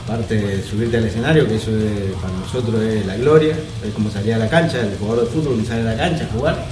[0.09, 3.55] aparte de subirte al escenario, que eso es- para nosotros es la gloria,
[3.85, 6.23] es como salir a la cancha, el jugador de fútbol que sale a la cancha
[6.25, 6.65] a jugar.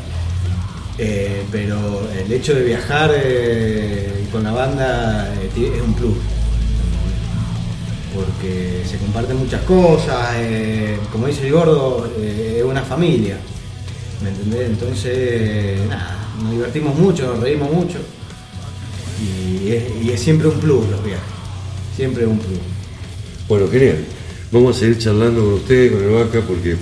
[0.98, 1.78] Eh, pero
[2.20, 6.16] el hecho de viajar eh, con la banda eh, es un plus.
[8.16, 10.30] porque se comparten muchas cosas,
[11.12, 13.38] como dice el gordo, es una familia,
[14.24, 14.70] ¿me entendés?
[14.72, 18.00] Entonces, nada, nos divertimos mucho, nos reímos mucho
[19.22, 21.30] y es, y es siempre un plus los viajes,
[21.96, 22.58] siempre un plus.
[23.48, 24.04] Bueno, genial.
[24.52, 26.76] Vamos a seguir charlando con usted, con el Vaca, porque,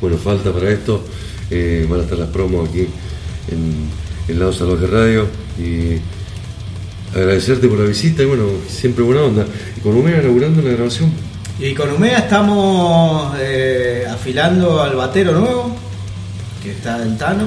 [0.00, 1.02] bueno, falta para esto.
[1.50, 2.86] Eh, van a estar las promos aquí
[3.50, 3.88] en,
[4.28, 5.26] en Lado Salvaje Radio.
[5.58, 5.98] Y
[7.16, 9.46] agradecerte por la visita y, bueno, siempre buena onda.
[9.76, 11.12] Y con Omega inaugurando la grabación.
[11.58, 15.76] Y con Umea estamos eh, afilando al batero nuevo,
[16.60, 17.44] que está el Tano,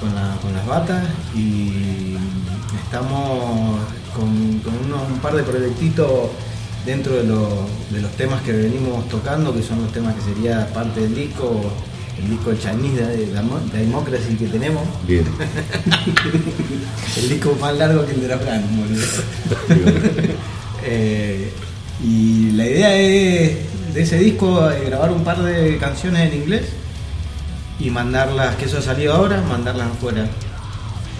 [0.00, 2.16] con, la- con las batas, y
[2.82, 3.80] estamos
[4.16, 6.08] con, con unos- un par de proyectitos
[6.86, 10.66] dentro de, los- de los temas que venimos tocando, que son los temas que sería
[10.72, 11.60] parte del disco,
[12.22, 15.24] el disco de Chinese de, de Democracy que tenemos, Bien.
[17.16, 18.28] el disco más largo que el de
[18.76, 19.06] boludo.
[20.90, 21.52] Eh,
[22.02, 23.58] y la idea es
[23.92, 26.62] de ese disco eh, grabar un par de canciones en inglés
[27.80, 30.26] y mandarlas, que eso ha salido ahora, mandarlas afuera.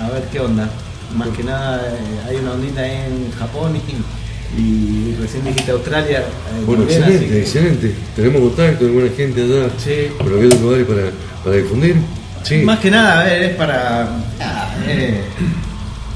[0.01, 0.71] A ver qué onda.
[1.15, 3.81] Más que nada eh, hay una ondita ahí en Japón y,
[4.57, 6.21] y recién dijiste Australia.
[6.21, 7.95] eh, Bueno, excelente, que- excelente.
[8.17, 9.69] Tenemos contacto de buena gente allá.
[9.83, 10.09] Sí.
[10.19, 11.03] Por aquellos lugares para,
[11.45, 11.97] para difundir.
[12.45, 12.57] Sí.
[12.63, 14.09] Más que nada, a ver, es para
[14.87, 15.21] eh,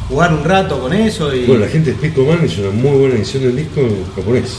[0.09, 1.45] jugar un rato con eso y.
[1.45, 3.83] Bueno, la gente de Pico Man hizo una muy buena edición del disco
[4.17, 4.57] japonés.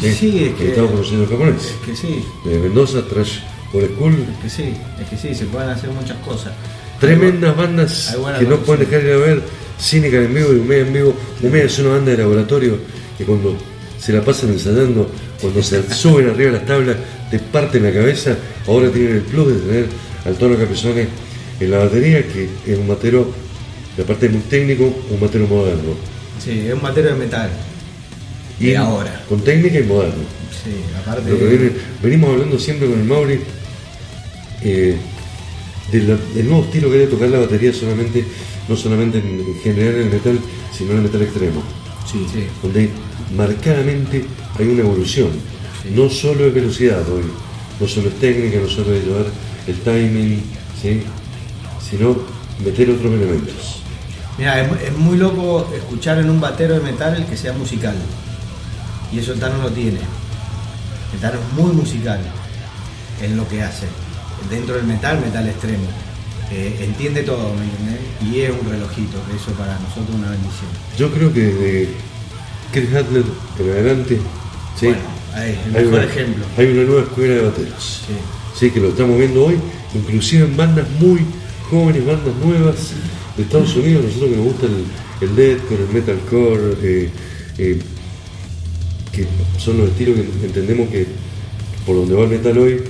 [0.00, 1.62] Sí, es que- Estamos conociendo el japonés.
[1.64, 3.38] Es que sí, De Mendoza, Trash
[3.72, 4.14] por School.
[4.36, 6.52] es que sí, es que sí, se pueden hacer muchas cosas.
[7.00, 9.42] Tremendas bandas que no pueden dejar de ir a ver.
[9.80, 11.14] Cínica en vivo y Humea en vivo.
[11.42, 12.78] Humea es una banda de laboratorio
[13.18, 13.56] que cuando
[13.98, 15.10] se la pasan ensayando,
[15.40, 16.96] cuando se suben arriba de las tablas,
[17.30, 18.36] te parten la cabeza.
[18.66, 19.86] Ahora tienen el plus de tener
[20.24, 21.06] al Tono Capesone
[21.60, 23.30] en la batería, que es un batero,
[23.96, 25.94] de aparte muy técnico, un batero moderno.
[26.42, 27.50] Sí, es un batero de metal.
[28.60, 29.22] Y De ahora.
[29.28, 30.24] Con técnica y moderno.
[30.64, 30.70] Sí,
[31.00, 31.30] aparte.
[31.30, 31.70] Lo que viene-
[32.02, 33.38] venimos hablando siempre con el Mauri
[34.62, 34.96] eh,
[35.92, 38.24] de la- del nuevo estilo que debe tocar la batería solamente,
[38.68, 40.38] no solamente en, en general en el metal,
[40.76, 41.62] sino en el metal extremo,
[42.10, 42.46] Sí, sí.
[42.62, 42.90] donde
[43.36, 44.24] marcadamente
[44.58, 45.30] hay una evolución.
[45.94, 47.22] No solo es velocidad hoy,
[47.80, 49.26] no solo es técnica, no solo es llevar
[49.66, 50.42] el timing,
[50.80, 51.02] ¿sí?
[51.90, 52.16] sino
[52.64, 53.82] meter otros elementos.
[54.38, 57.94] Mira, es, es muy loco escuchar en un batero de metal que sea musical.
[59.12, 59.98] Y eso el Tano lo tiene.
[61.14, 62.20] El Tano es muy musical
[63.22, 63.86] en lo que hace.
[64.50, 65.84] Dentro del metal, metal extremo.
[66.52, 68.00] Eh, entiende todo, ¿me entendés?
[68.22, 70.68] Y es un relojito, eso para nosotros es una bendición.
[70.96, 71.88] Yo creo que desde
[72.72, 73.24] Chris Hadler
[73.58, 74.18] en adelante,
[74.78, 74.86] ¿sí?
[74.86, 75.00] Bueno,
[75.34, 76.44] ahí, el hay, mejor una, ejemplo.
[76.56, 78.02] hay una nueva escuela de bateros.
[78.06, 78.14] Sí.
[78.58, 79.56] Sí, que lo estamos viendo hoy,
[79.94, 81.20] inclusive en bandas muy
[81.68, 82.76] jóvenes, bandas nuevas
[83.36, 87.10] de Estados Unidos, nosotros que nos gusta el, el deathcore, el metalcore, eh,
[87.58, 87.78] eh,
[89.12, 89.26] que
[89.58, 91.06] son los estilos que entendemos que
[91.84, 92.82] por donde va el metal hoy,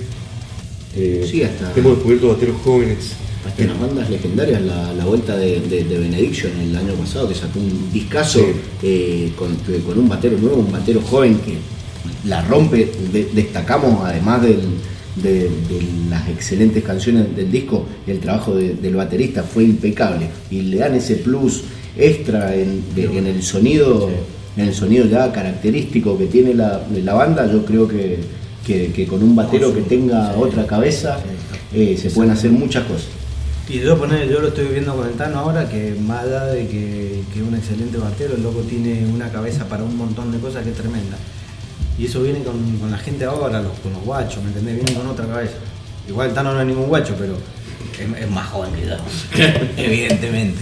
[0.95, 3.13] eh, Sí, hasta- hemos descubierto bateros jóvenes.
[3.47, 7.29] Hasta en las bandas legendarias, la, la vuelta de, de- de Benediction el año pasado,
[7.29, 8.47] que sacó un discazo Sí.
[8.83, 11.55] eh, con, con un batero nuevo, un batero joven que
[12.29, 12.91] la rompe.
[13.13, 14.61] De- destacamos, además del-
[15.17, 15.81] de, de
[16.11, 20.27] las excelentes canciones del disco, el trabajo de- del baterista fue impecable.
[20.51, 21.63] Y le dan ese plus
[21.97, 24.11] extra en, en el sonido,
[24.57, 27.51] en el sonido ya característico que tiene la, la banda.
[27.51, 28.19] Yo creo que,
[28.67, 31.19] que- que con un batero que tenga otra cabeza
[31.73, 33.07] eh, se pueden hacer muchas cosas.
[33.69, 36.69] Y yo, poner, yo lo estoy viendo con el Tano ahora, que más allá de
[36.69, 40.39] que, que es un excelente batero, el loco tiene una cabeza para un montón de
[40.39, 41.17] cosas que es tremenda.
[41.99, 44.77] Y eso viene con, con la gente ahora, los, con los guachos, ¿me entendés?
[44.77, 45.55] Viene con otra cabeza.
[46.09, 47.37] Igual el Tano no es ningún guacho, pero
[47.99, 48.97] es, es más joven que yo,
[49.77, 50.61] evidentemente.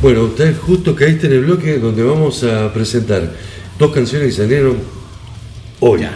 [0.00, 3.32] Bueno, usted justo caíste en el bloque donde vamos a presentar
[3.78, 4.78] dos canciones que salieron
[5.80, 6.06] hoy,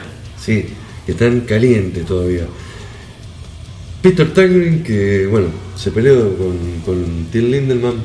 [0.41, 0.67] sí,
[1.05, 2.45] que están calientes todavía.
[4.03, 7.97] Peter Tangring, que bueno, se peleó con, con Till Lindemann,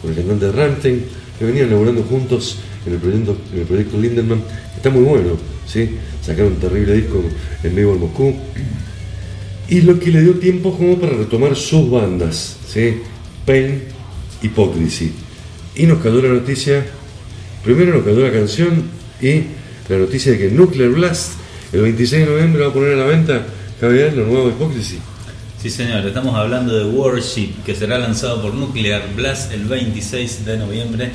[0.00, 1.04] con el cantante de Rammstein,
[1.38, 5.36] que venían laburando juntos en el proyecto, en el proyecto Lindemann, que está muy bueno,
[5.66, 5.90] ¿sí?
[6.22, 7.22] sacaron un terrible disco
[7.62, 8.34] en vivo en Moscú,
[9.68, 12.98] y lo que le dio tiempo como para retomar sus bandas, ¿sí?
[13.46, 13.82] Pain,
[14.42, 15.12] Hypocrisy.
[15.76, 16.84] Y nos cayó la noticia,
[17.62, 18.84] primero nos cayó la canción
[19.20, 19.42] y
[19.88, 21.32] la noticia de que Nuclear Blast
[21.72, 23.46] el 26 de noviembre va a poner a la venta,
[23.80, 24.98] Javier, lo nuevo Hypocrisy.
[25.62, 30.56] Sí, señor, estamos hablando de Worship, que será lanzado por Nuclear Blast el 26 de
[30.58, 31.12] noviembre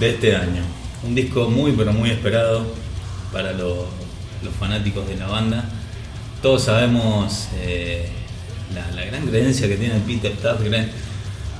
[0.00, 0.62] de este año.
[1.06, 2.64] Un disco muy, pero muy esperado
[3.30, 3.86] para lo-
[4.42, 5.68] los fanáticos de la banda.
[6.40, 8.08] Todos sabemos eh,
[8.74, 10.88] la, la gran creencia que tiene Peter Tägtgren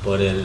[0.03, 0.41] por el,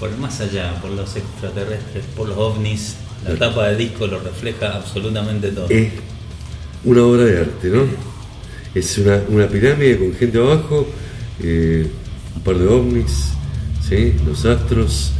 [0.00, 4.18] por el más allá, por los extraterrestres, por los ovnis La tapa de disco lo
[4.18, 5.68] refleja absolutamente todo.
[5.68, 5.92] Es
[6.84, 7.84] una obra de arte, ¿no?
[8.74, 10.88] Es una, una pirámide con gente abajo,
[11.40, 11.86] eh,
[12.36, 13.30] un par de ovnis,
[13.88, 14.14] ¿sí?
[14.26, 15.12] los astros,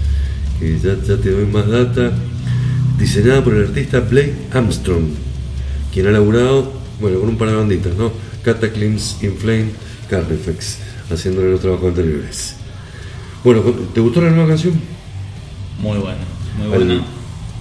[0.59, 2.13] que ya, ya te doy más data,
[2.99, 5.05] diseñada por el artista Blake Armstrong,
[5.93, 8.13] quien ha laburado, bueno, con un par de banditas, ¿no?
[8.45, 9.67] Cataclysm, Inflame,
[10.09, 10.79] Carnifex,
[11.11, 12.57] haciéndole los trabajos anteriores.
[13.45, 14.75] Bueno, ¿te gustó la nueva canción?
[15.81, 16.19] Muy buena,
[16.57, 17.05] muy Al, buena.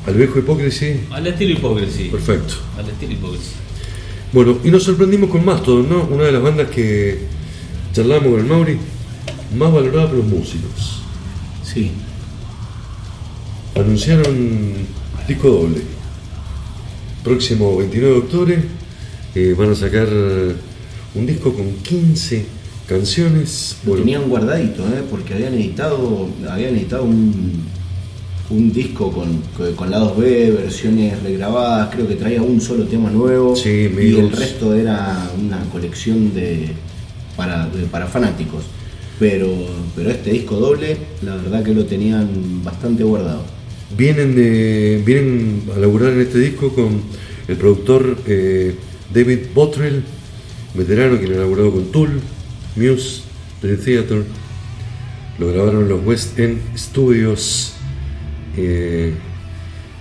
[0.06, 2.10] al viejo Hipócrisis, Al estilo Hipocrisy.
[2.10, 2.54] perfecto.
[2.78, 3.52] Al estilo Hipocrisy.
[4.34, 6.04] Bueno, y nos sorprendimos con Mastodon, ¿no?
[6.06, 7.26] Una de las bandas que
[7.94, 8.78] charlamos con el Mauri,
[9.56, 11.02] más valorada por los músicos.
[11.64, 11.92] Sí,
[13.76, 14.74] Anunciaron
[15.28, 15.82] disco doble.
[17.24, 18.64] Próximo 29 de octubre
[19.34, 20.08] eh, van a sacar
[21.16, 22.46] un disco con 15
[22.86, 23.78] canciones.
[23.84, 25.04] lo Bueno, tenían guardadito, ¿eh?
[25.10, 27.64] porque habían editado, habían editado un,
[28.50, 29.42] un disco con,
[29.76, 34.32] con lados B, versiones regrabadas, creo que traía un solo tema nuevo Sí, y el
[34.32, 36.70] resto era una colección de
[37.92, 38.64] para, fanáticos.
[39.20, 39.50] Pero,
[39.96, 43.44] pero este disco doble, la verdad que lo tenían bastante guardado.
[43.96, 47.02] vienen, de, vienen a laburar en este disco con
[47.48, 48.76] el productor eh,
[49.14, 50.04] David Bottrell,
[50.74, 52.20] veterano quien ha laburado con Tool,
[52.76, 53.24] Muse,
[53.62, 54.24] Dream Theater.
[55.38, 57.74] Lo grabaron los West End Studios
[58.58, 59.14] eh,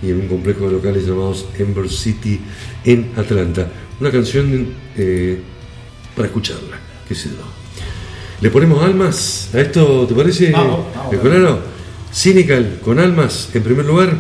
[0.03, 2.41] y en un complejo de locales llamados Ember City
[2.85, 3.71] en Atlanta.
[4.01, 5.39] Una canción eh,
[6.17, 6.79] para escucharla,
[7.11, 7.43] qué sé yo.
[8.41, 10.53] ¿Le ponemos almas a esto, te parece?
[10.53, 11.61] Vamos, vamos, Escolaro?
[12.15, 14.17] Cynical con almas en primer lugar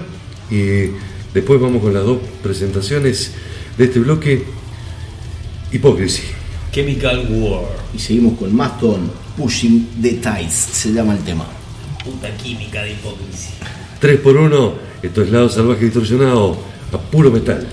[0.50, 0.90] y
[1.32, 3.32] después vamos con las dos presentaciones
[3.78, 4.44] de este bloque.
[5.70, 6.24] Hipocresy.
[6.72, 7.62] Chemical War.
[7.94, 11.46] Y seguimos con Mastodon, Pushing the Ties, se llama el tema.
[12.04, 13.50] Puta química de Hipocrisy.
[14.00, 16.58] 3 por 1 esto es Lado Salvaje Distorsionado
[16.92, 17.64] a puro metal.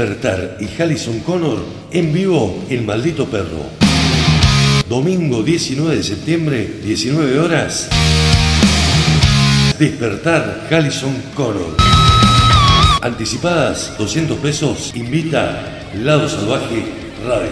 [0.00, 1.62] Despertar y Hallison Connor
[1.92, 3.66] en vivo El Maldito Perro.
[4.88, 7.86] Domingo 19 de septiembre, 19 horas.
[9.78, 11.76] Despertar Hallison Connor.
[13.02, 14.92] Anticipadas 200 pesos.
[14.94, 16.82] Invita Lado Salvaje
[17.26, 17.50] Radio.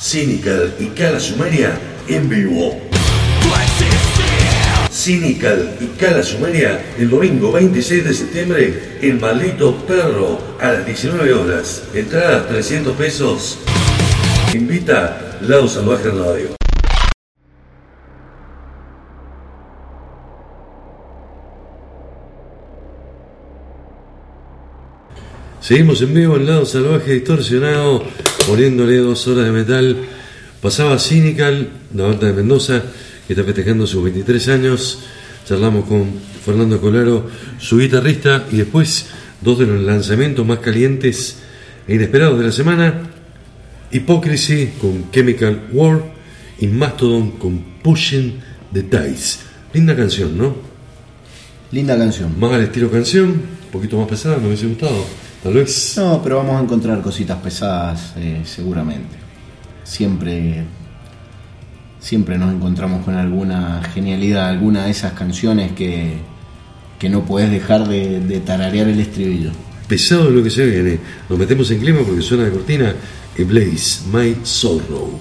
[0.00, 1.78] Cynical y Cala Sumeria
[2.08, 2.95] en vivo.
[5.06, 11.32] Cynical y Cala Sumeria el domingo 26 de septiembre El Maldito Perro a las 19
[11.32, 11.84] horas.
[11.94, 13.56] Entradas 300 pesos.
[14.52, 16.48] Invita Lado Salvaje Radio.
[25.60, 28.02] Seguimos en vivo en Lado Salvaje Distorsionado,
[28.48, 29.96] poniéndole dos horas de metal.
[30.60, 32.82] Pasaba Cynical, la banda de Mendoza,
[33.26, 35.00] que está festejando sus 23 años.
[35.46, 36.06] Charlamos con
[36.44, 37.28] Fernando Colaro,
[37.58, 39.06] su guitarrista, y después
[39.40, 41.38] dos de los lanzamientos más calientes
[41.86, 43.02] e inesperados de la semana.
[43.90, 46.02] Hypocrisy con Chemical War
[46.58, 48.40] y Mastodon con Pushing
[48.72, 49.38] the Dice.
[49.72, 50.56] Linda canción, ¿no?
[51.72, 52.38] Linda canción.
[52.38, 55.04] Más al estilo canción, un poquito más pesada, me hubiese gustado.
[55.42, 55.94] Tal vez.
[55.96, 59.16] No, pero vamos a encontrar cositas pesadas eh, seguramente.
[59.84, 60.64] Siempre,
[62.06, 66.18] siempre nos encontramos con alguna genialidad, alguna de esas canciones que,
[67.00, 69.50] que no podés dejar de, tararear el estribillo.
[69.88, 71.00] Pesado es lo que se viene.
[71.28, 72.94] Nos metemos en clima porque suena de cortina.
[73.36, 75.18] Y Blaze, My Sorrow.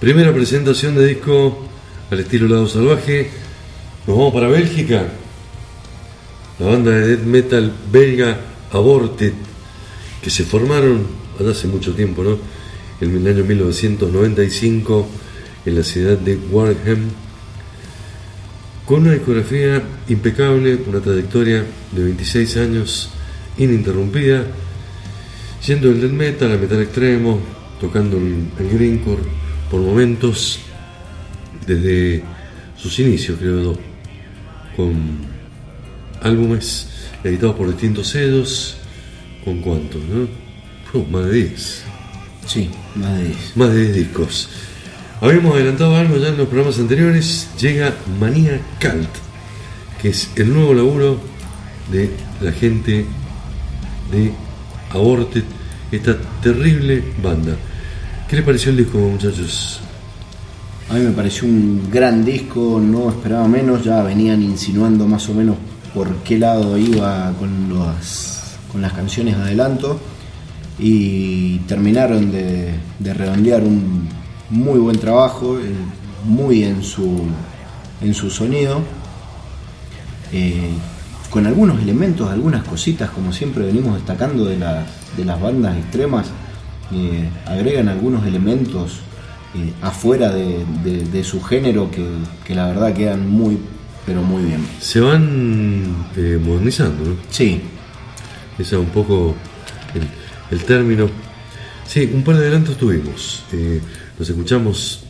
[0.00, 1.66] Primera presentación de disco
[2.10, 3.28] al estilo Lado Salvaje.
[4.06, 5.08] Nos vamos para Bélgica.
[6.58, 8.40] La banda de death metal belga
[8.72, 9.32] Aborted,
[10.22, 11.06] que se formaron
[11.48, 12.38] hace mucho tiempo, ¿no?
[13.00, 15.06] En el año 1995
[15.66, 17.10] en la ciudad de Warham,
[18.86, 23.10] con una discografía impecable, una trayectoria de 26 años
[23.58, 24.46] ininterrumpida,
[25.60, 27.40] siendo el death metal, el metal extremo,
[27.80, 29.22] tocando el, el greencore
[29.70, 30.60] por momentos,
[31.66, 32.22] desde
[32.76, 33.76] sus inicios, creo
[34.76, 35.35] con
[36.22, 36.88] álbumes
[37.24, 38.76] editados por distintos sellos,
[39.44, 40.46] con cuántos, ¿no?
[41.10, 41.82] Más de 10.
[42.46, 43.56] Sí, más de 10.
[43.56, 44.48] Más de 10 discos.
[45.20, 47.48] Habíamos adelantado algo ya en los programas anteriores.
[47.60, 49.10] Llega Manía Cult,
[50.00, 51.20] que es el nuevo laburo
[51.90, 52.10] de
[52.40, 53.04] la gente
[54.10, 54.32] de
[54.90, 55.44] Aborted,
[55.92, 57.56] esta terrible banda.
[58.28, 59.80] ¿Qué les pareció el disco, muchachos?
[60.88, 65.34] A mí me pareció un gran disco, no esperaba menos, ya venían insinuando más o
[65.34, 65.56] menos
[65.96, 69.98] por qué lado iba con, las, con las canciones de adelanto
[70.78, 74.06] y terminaron de, de redondear un
[74.50, 75.62] muy buen trabajo, eh,
[76.26, 77.22] muy en su,
[78.02, 78.82] en su sonido,
[80.34, 80.68] eh,
[81.30, 84.84] con algunos elementos, algunas cositas, como siempre venimos destacando de, la-
[85.16, 86.26] de las bandas extremas,
[86.92, 89.00] eh, agregan algunos elementos
[89.80, 92.06] afuera de, de- de su género que,
[92.44, 93.56] que la verdad quedan muy,
[94.06, 94.64] pero muy bien.
[94.80, 97.16] Se van eh, modernizando, ¿no?
[97.28, 97.60] Sí,
[98.58, 99.34] Ese es un poco
[99.94, 101.10] el, el término.
[101.86, 103.44] Sí, un par de adelantos tuvimos.
[103.52, 103.80] Eh,
[104.18, 105.02] los escuchamos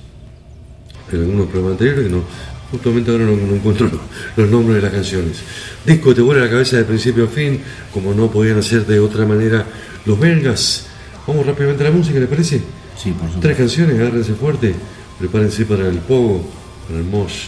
[1.12, 2.22] en algunos programas anteriores que no,
[2.70, 4.00] justamente ahora no, no encuentro los,
[4.36, 5.42] los nombres de las canciones.
[5.84, 7.60] Disco te vuela la cabeza de principio a fin,
[7.92, 9.64] como no podían hacer de otra manera
[10.06, 10.86] los belgas.
[11.26, 12.60] Vamos rápidamente a la música, ¿les parece?
[12.96, 13.40] sí, por supuesto.
[13.40, 14.74] Tres canciones, agárrense fuerte,
[15.18, 16.44] prepárense para el pogo,
[16.86, 17.46] para el mosh,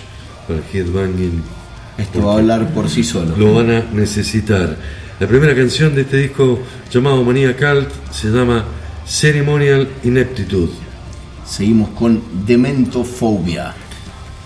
[0.49, 1.43] para el headbanging.
[1.99, 3.37] Esto va a hablar por sí solo.
[3.37, 4.77] Lo van a necesitar.
[5.21, 6.61] La primera canción de este disco
[6.91, 8.65] llamado Manía Cult se llama
[9.07, 10.73] Ceremonial Ineptitude.
[11.47, 13.75] Seguimos con Dementofobia.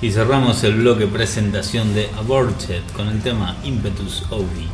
[0.01, 4.67] Y cerramos el bloque presentación de Aborted con el tema Impetus Ovi.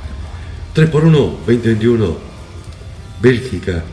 [0.75, 2.17] 3x1, 2021.
[3.21, 3.85] Bélgica.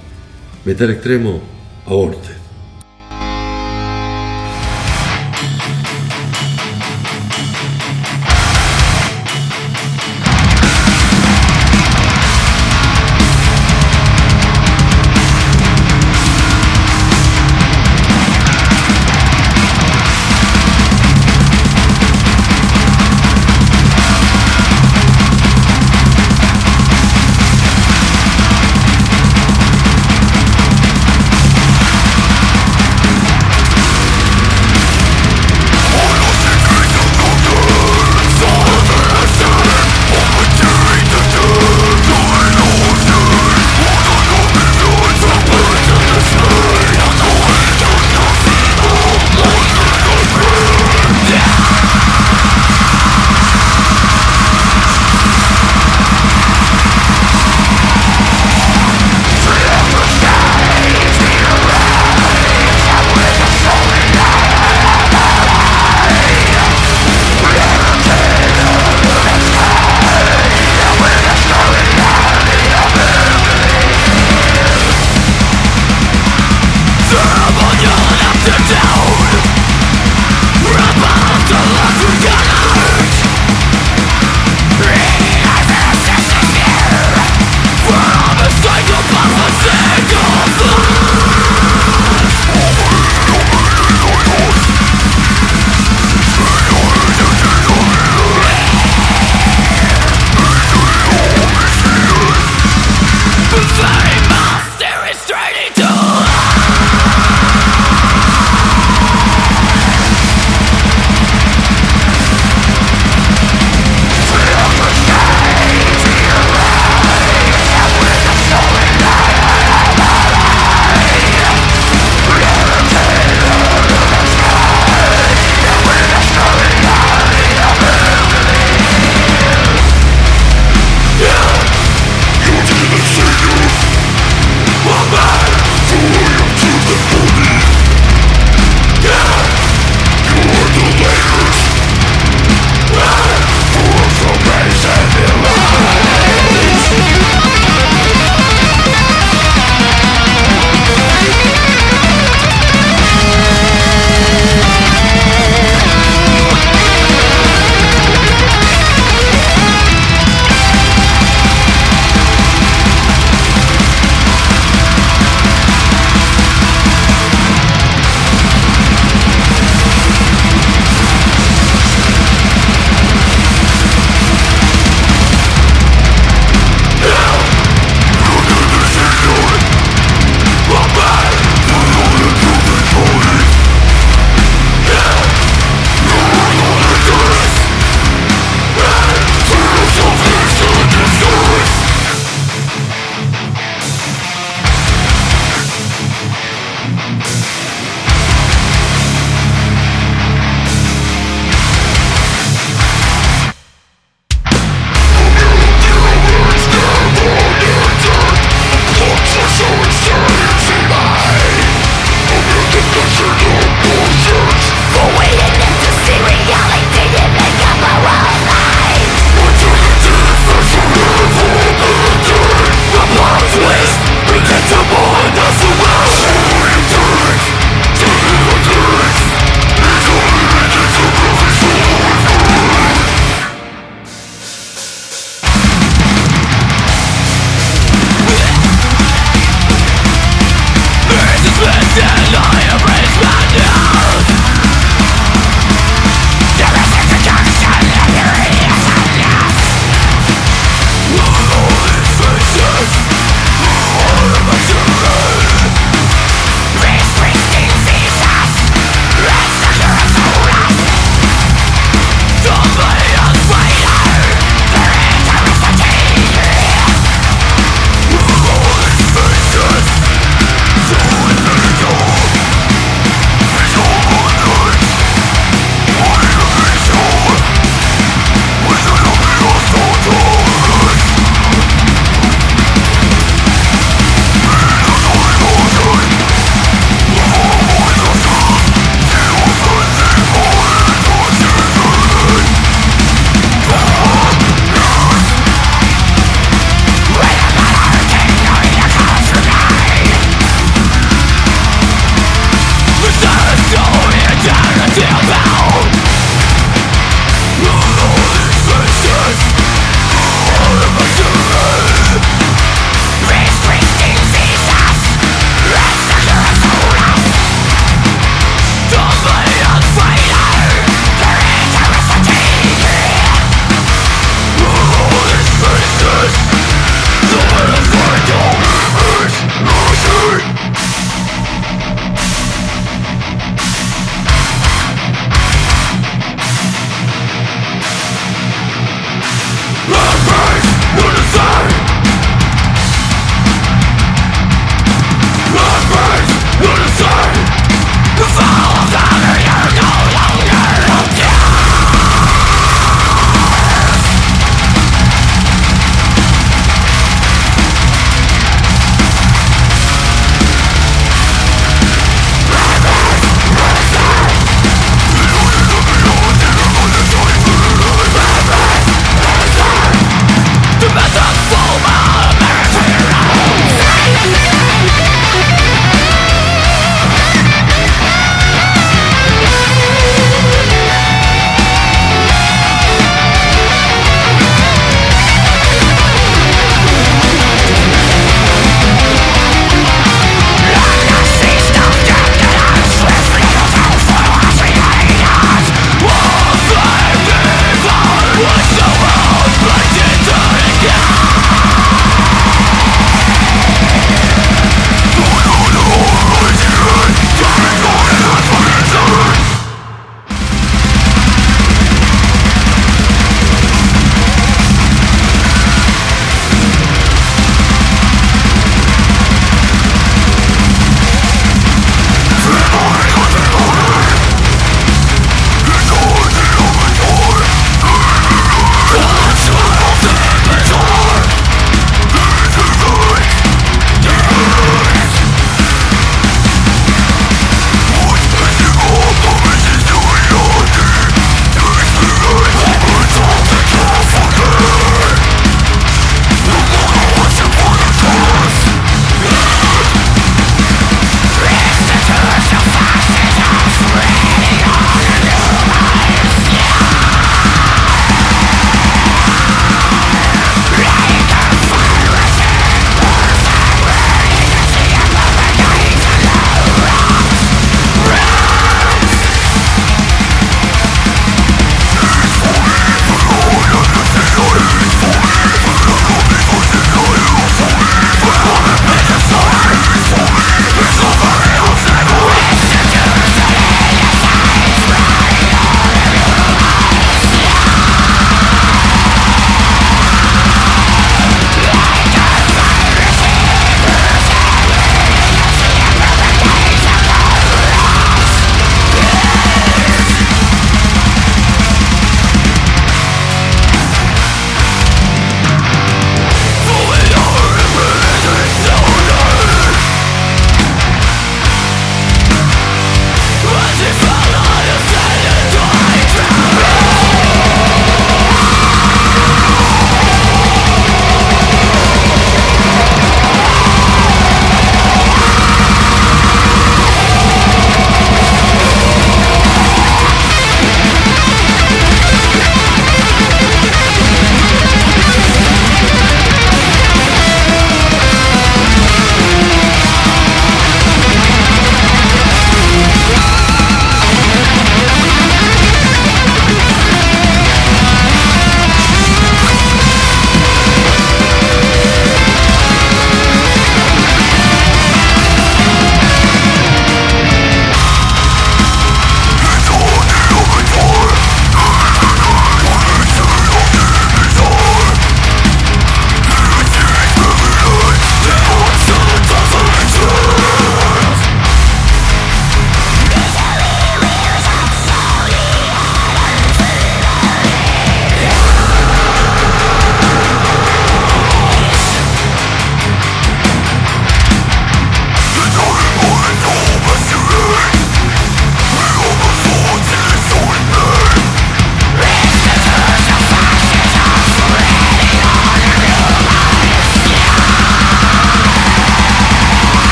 [0.63, 1.41] Metal extremo.
[1.85, 2.44] Aborted.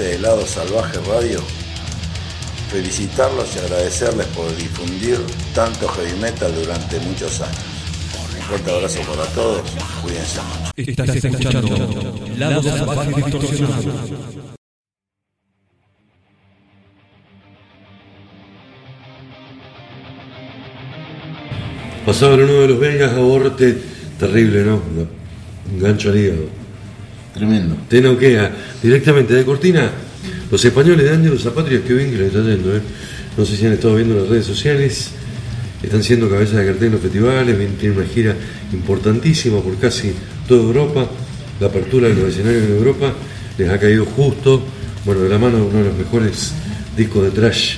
[0.00, 1.40] Gente de Lado Salvaje Radio.
[2.70, 5.18] Felicitarlos y agradecerles por difundir
[5.54, 7.58] tanto heavy metal durante muchos años.
[8.36, 9.62] Un fuerte abrazo para todos.
[10.02, 10.72] Cuídense mucho.
[10.76, 13.92] Estás escuchando Lado Salvaje Distorsionado.
[22.06, 23.76] Pasaban uno de los belgas, aborte,
[24.18, 24.82] terrible, ¿no?
[25.70, 26.48] Un gancho al hígado.
[27.34, 27.76] Tremendo.
[27.88, 28.50] Te noquea
[28.82, 29.90] directamente de cortina.
[30.50, 32.80] Los españoles de Ángelos Zapatrios, qué bien que le está yendo, ¿eh?
[33.36, 35.10] No sé si han estado viendo las redes sociales.
[35.82, 38.34] Están siendo cabeza de cartel en los festivales, tienen una gira
[38.72, 40.12] importantísima por casi
[40.46, 41.08] toda Europa.
[41.58, 43.12] La apertura de los escenarios en Europa
[43.56, 44.62] les ha caído justo,
[45.06, 46.52] bueno, de la mano de uno de los mejores
[46.96, 47.76] discos de trash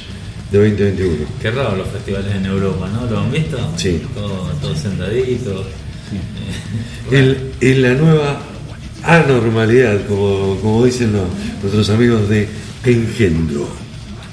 [0.51, 1.13] de 2021.
[1.41, 3.07] Qué raro los festivales en Europa, ¿no?
[3.09, 3.57] ¿Lo han visto?
[3.77, 4.03] Sí.
[4.15, 5.65] Todo, todo sentadito.
[7.11, 8.41] El- en la nueva
[9.05, 11.29] anormalidad, como, como dicen los-
[11.63, 12.49] nuestros amigos de
[12.85, 13.69] Engendro.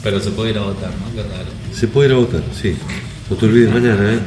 [0.03, 1.13] Pero se puede ir a votar, ¿no?
[1.13, 1.49] Qué raro.
[1.73, 2.75] Se puede ir a votar, sí.
[3.29, 4.19] No te olvides mañana, ¿eh?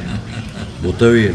[0.83, 1.33] Vota bien.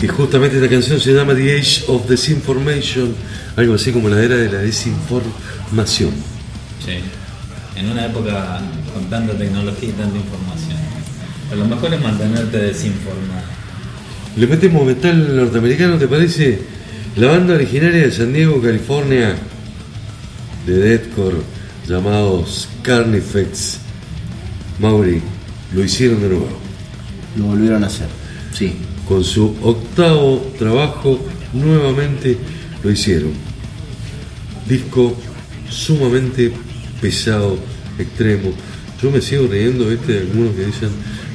[0.00, 3.14] Y justamente esta canción se llama The Age of Disinformation,
[3.56, 6.10] algo así como la era de la desinformación.
[6.84, 6.98] Sí.
[7.78, 8.60] En una época
[8.92, 10.78] con tanta tecnología y tanta información.
[11.48, 13.46] Pero lo mejor es mantenerte desinformado.
[14.36, 16.60] Le metemos metal norteamericano, ¿te parece?
[17.16, 19.36] La banda originaria de San Diego, California,
[20.66, 21.38] de deathcore,
[21.86, 23.78] llamados Carnifex,
[24.80, 25.22] Mauri,
[25.72, 26.48] lo hicieron de nuevo.
[27.36, 28.08] Lo volvieron a hacer.
[28.52, 28.76] Sí.
[29.06, 31.18] Con su octavo trabajo,
[31.52, 32.36] nuevamente
[32.82, 33.32] lo hicieron.
[34.68, 35.16] Disco
[35.70, 36.52] sumamente
[37.00, 37.58] pesado,
[37.98, 38.52] extremo.
[39.02, 40.12] Yo me sigo riendo, ¿viste?
[40.12, 40.90] De algunos que dicen,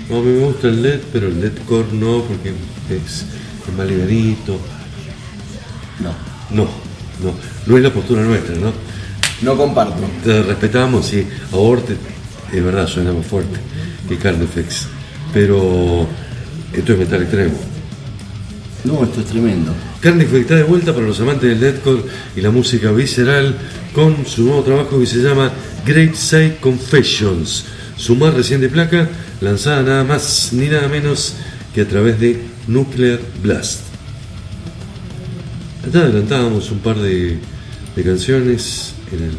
[0.10, 2.50] no, a mí me gusta el LED, pero el deathcore no, porque
[2.90, 3.26] es,
[3.68, 4.60] es más livianito.
[6.02, 6.34] No.
[6.50, 6.66] No,
[7.24, 7.34] no,
[7.66, 8.72] no es la postura nuestra, ¿no?
[9.42, 9.96] No comparto.
[10.24, 11.96] Te respetamos y Aborte,
[12.52, 13.60] es verdad, suena más fuerte
[14.08, 14.88] que Carnifex,
[15.34, 16.08] pero
[16.72, 17.56] esto es metal extremo.
[18.84, 19.74] No, esto es tremendo.
[20.04, 22.04] Carnifex está de vuelta para los amantes del deathcore
[22.36, 23.56] y la música visceral
[23.96, 25.50] con su nuevo trabajo que se llama
[25.86, 27.64] Great Side Confessions,
[27.96, 29.08] su más reciente placa
[29.40, 31.36] lanzada nada más ni nada menos
[31.74, 33.80] que a través de Nuclear Blast.
[35.88, 37.38] Acá adelantábamos un par de,
[37.96, 39.36] de canciones en el,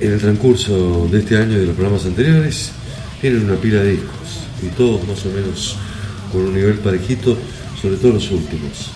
[0.00, 2.70] en el transcurso de este año y de los programas anteriores.
[3.20, 5.76] Tienen una pila de discos y todos más o menos
[6.32, 7.36] con un nivel parejito,
[7.80, 8.90] sobre todo los últimos.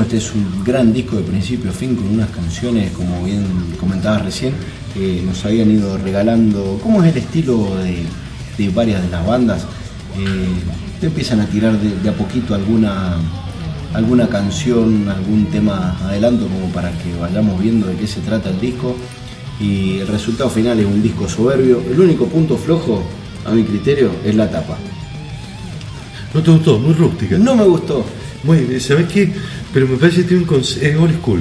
[0.00, 3.46] Este es un gran disco de principio a fin con unas canciones, como bien
[3.80, 4.52] comentabas recién,
[4.92, 6.78] que nos habían ido regalando.
[6.82, 8.04] ¿Cómo es el estilo de,
[8.58, 9.62] de varias de las bandas?
[10.18, 10.48] Eh,
[11.00, 13.16] te empiezan a tirar de, de a poquito alguna,
[13.94, 18.60] alguna canción, algún tema adelanto, como para que vayamos viendo de qué se trata el
[18.60, 18.94] disco.
[19.58, 21.82] Y el resultado final es un disco soberbio.
[21.90, 23.02] El único punto flojo,
[23.46, 24.76] a mi criterio, es la tapa.
[26.34, 26.78] ¿No te gustó?
[26.78, 27.38] Muy rústica.
[27.38, 28.04] No me gustó.
[28.44, 29.32] Muy, ¿Sabes qué?
[29.72, 31.40] Pero me parece que tiene un es old school.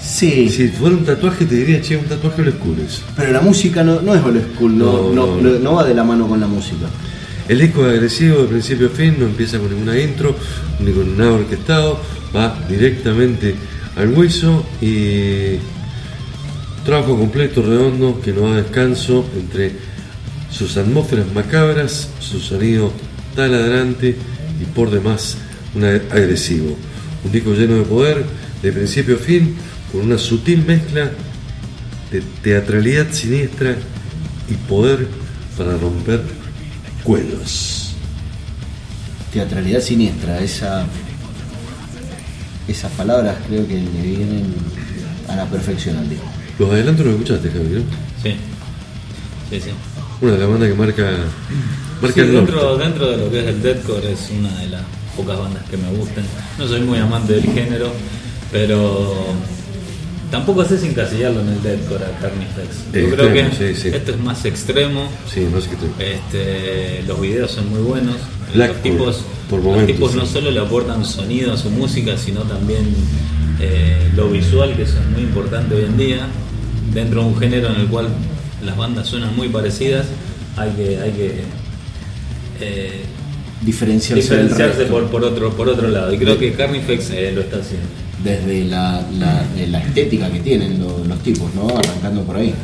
[0.00, 0.48] Sí.
[0.48, 3.02] Si fuera un tatuaje te diría, che, un tatuaje old school es.
[3.16, 5.58] Pero la música no, no es old school, no, No, no, no.
[5.58, 6.86] no va de la mano con la música.
[7.48, 10.36] El disco es agresivo de principio a fin, no empieza con ninguna intro,
[10.80, 11.98] ni con nada orquestado,
[12.36, 13.54] va directamente
[13.96, 15.56] al hueso y
[16.84, 19.72] trabajo completo, redondo, que no da descanso entre
[20.50, 22.92] sus atmósferas macabras, su sonido
[23.38, 24.16] taladrante
[24.60, 25.36] y por demás
[25.74, 26.76] un agresivo.
[27.24, 28.24] Un disco lleno de poder,
[28.62, 29.54] de principio a fin,
[29.92, 31.10] con una sutil mezcla
[32.10, 33.76] de teatralidad siniestra
[34.50, 35.06] y poder
[35.56, 36.22] para romper
[37.04, 37.94] cuellos.
[39.32, 40.86] Teatralidad siniestra, esa,
[42.66, 44.46] esas palabras creo que le vienen
[45.28, 46.26] a la perfección al disco.
[46.58, 47.80] Los adelantos los escuchaste, Javi, ¿no?
[48.20, 48.34] Sí.
[49.50, 49.70] Sí, sí.
[50.20, 51.10] Una de las bandas que marca,
[52.00, 52.22] Sí, norte.
[52.22, 54.82] dentro, dentro de lo que es el deathcore es una de las
[55.16, 56.24] pocas bandas que me gustan.
[56.58, 57.90] No soy muy amante del género,
[58.52, 59.14] pero
[60.30, 62.92] tampoco sé si encasillarlo en el deathcore a Carnifex.
[62.92, 63.88] Yo creo que sí, sí.
[63.88, 65.08] esto es más extremo.
[65.32, 65.46] Sí.
[65.98, 68.16] Este, los videos son muy buenos.
[68.54, 72.42] Los tipos, por los momentos, tipos no solo le aportan sonido a su música, sino
[72.42, 72.94] también
[73.60, 76.28] eh, lo visual, que eso es muy importante hoy en día.
[76.94, 78.08] Dentro de un género en el cual
[78.64, 80.06] las bandas suenan muy parecidas,
[80.56, 81.42] hay que, hay que
[82.60, 83.02] eh,
[83.60, 86.12] Diferenciarse, por, por, otro, por otro lado.
[86.14, 87.86] Y creo que Carnifex eh, lo está haciendo.
[88.22, 91.68] Desde la, la- estética que tienen lo- los, tipos, ¿no?
[91.68, 92.54] Arrancando por ahí.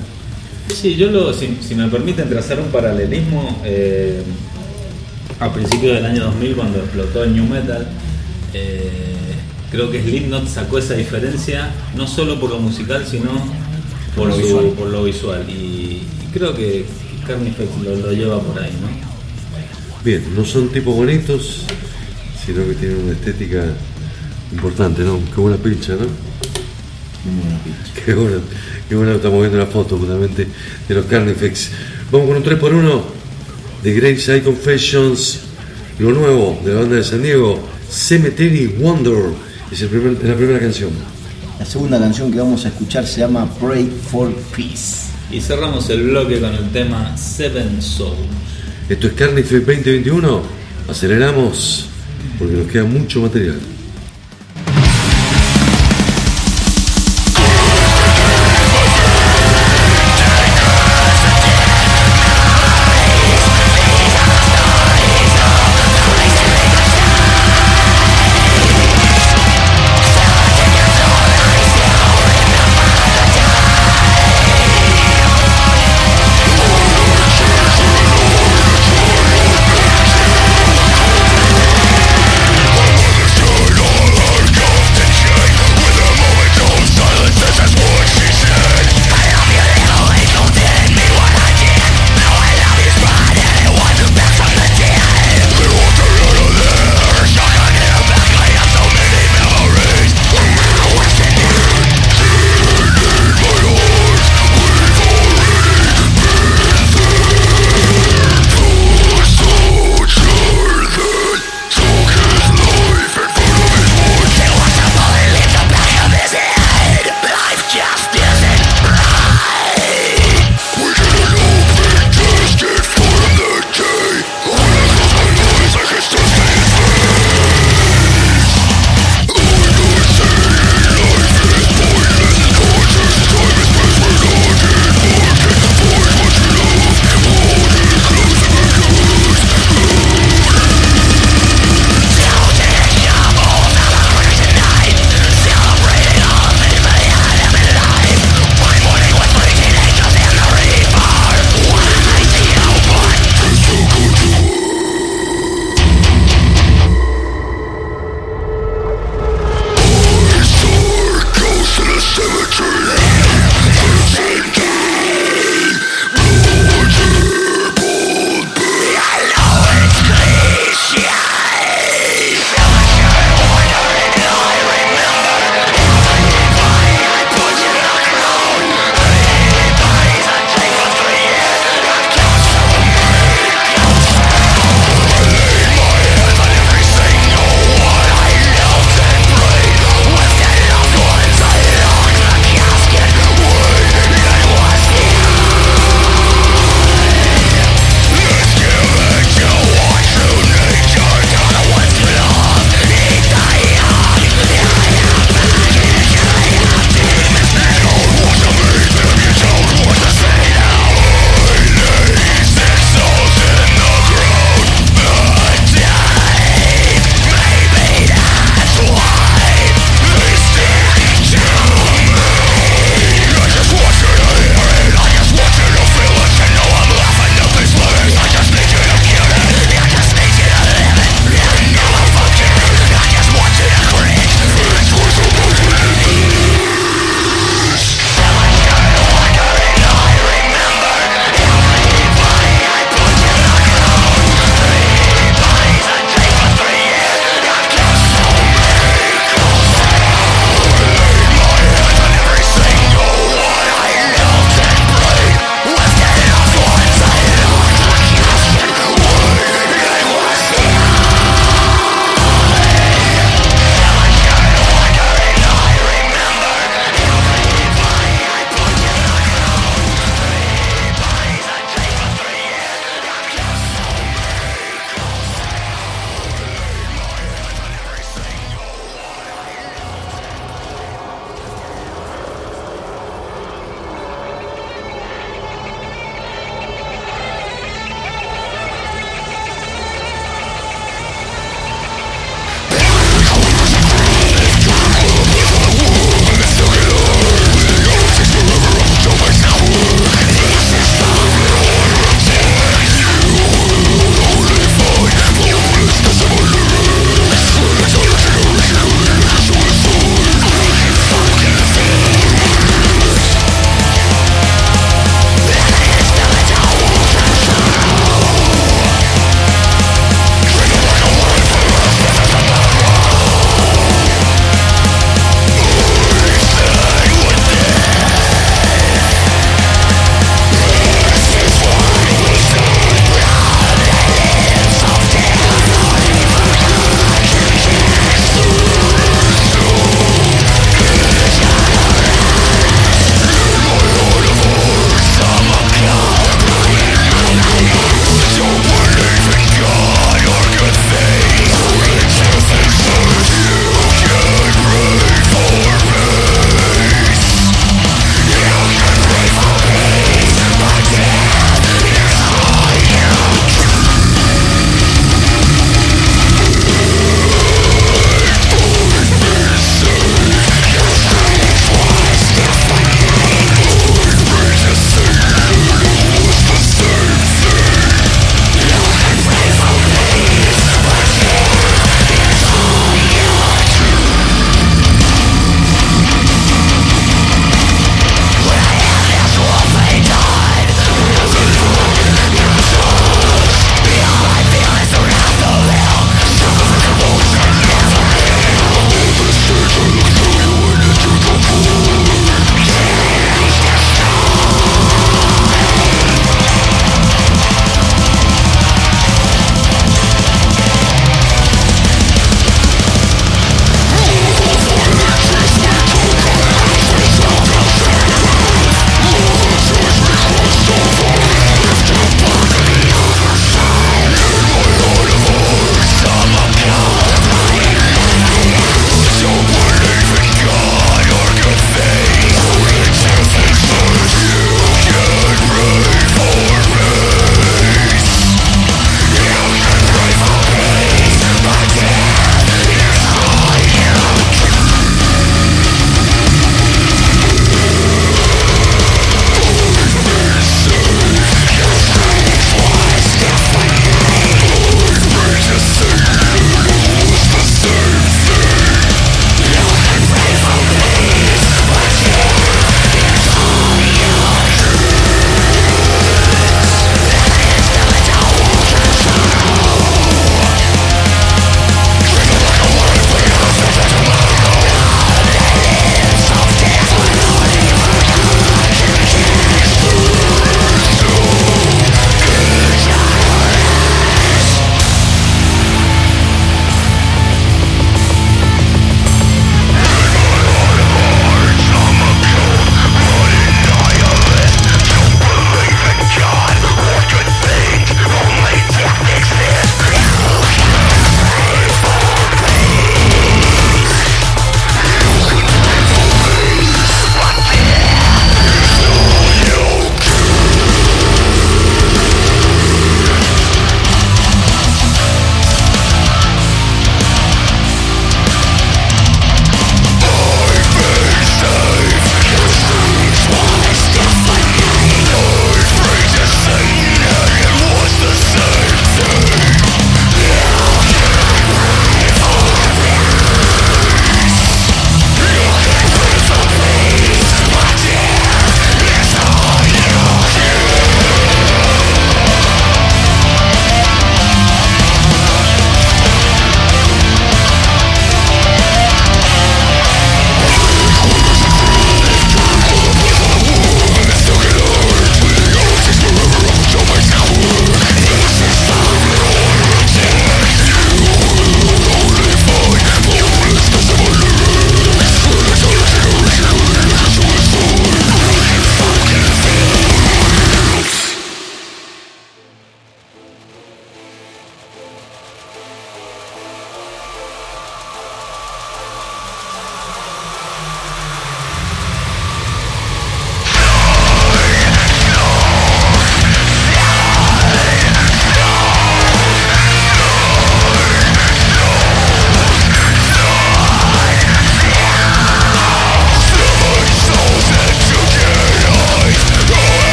[0.73, 4.23] Sí, yo lo, si, si me permiten trazar un paralelismo, eh,
[5.41, 7.87] a principios del año 2000 cuando explotó el New Metal,
[8.53, 8.89] eh,
[9.71, 13.31] creo que Slipknot sacó esa diferencia no solo por lo musical, sino
[14.17, 14.65] por, lo su- visual.
[14.79, 15.45] por lo visual.
[15.49, 16.85] Y, y creo que
[17.27, 19.04] Carnifex lo, lo lleva por ahí, ¿no?
[20.05, 21.63] Bien, no son tipos bonitos,
[22.45, 23.65] sino que tienen una estética
[24.53, 25.19] importante, ¿no?
[25.35, 26.07] Qué buena pincha, ¿no?
[28.05, 28.37] Qué buena,
[28.89, 30.47] qué buena, estamos viendo la foto justamente
[30.89, 31.71] de los Carnifex.
[32.13, 33.03] Vamos con un 3x1
[33.83, 35.41] de Graveside Confessions,
[35.99, 39.33] lo nuevo de la banda de San Diego, Cemetery Wonder,
[39.73, 40.91] es, el primer- es la primera canción.
[41.59, 45.05] La segunda canción que vamos a escuchar se llama Pray for Peace.
[45.31, 48.19] Y cerramos el bloque con el tema Seven Souls.
[48.87, 50.43] Esto es Carnifex 2021,
[50.89, 51.87] aceleramos
[52.39, 53.74] porque nos queda mucho material.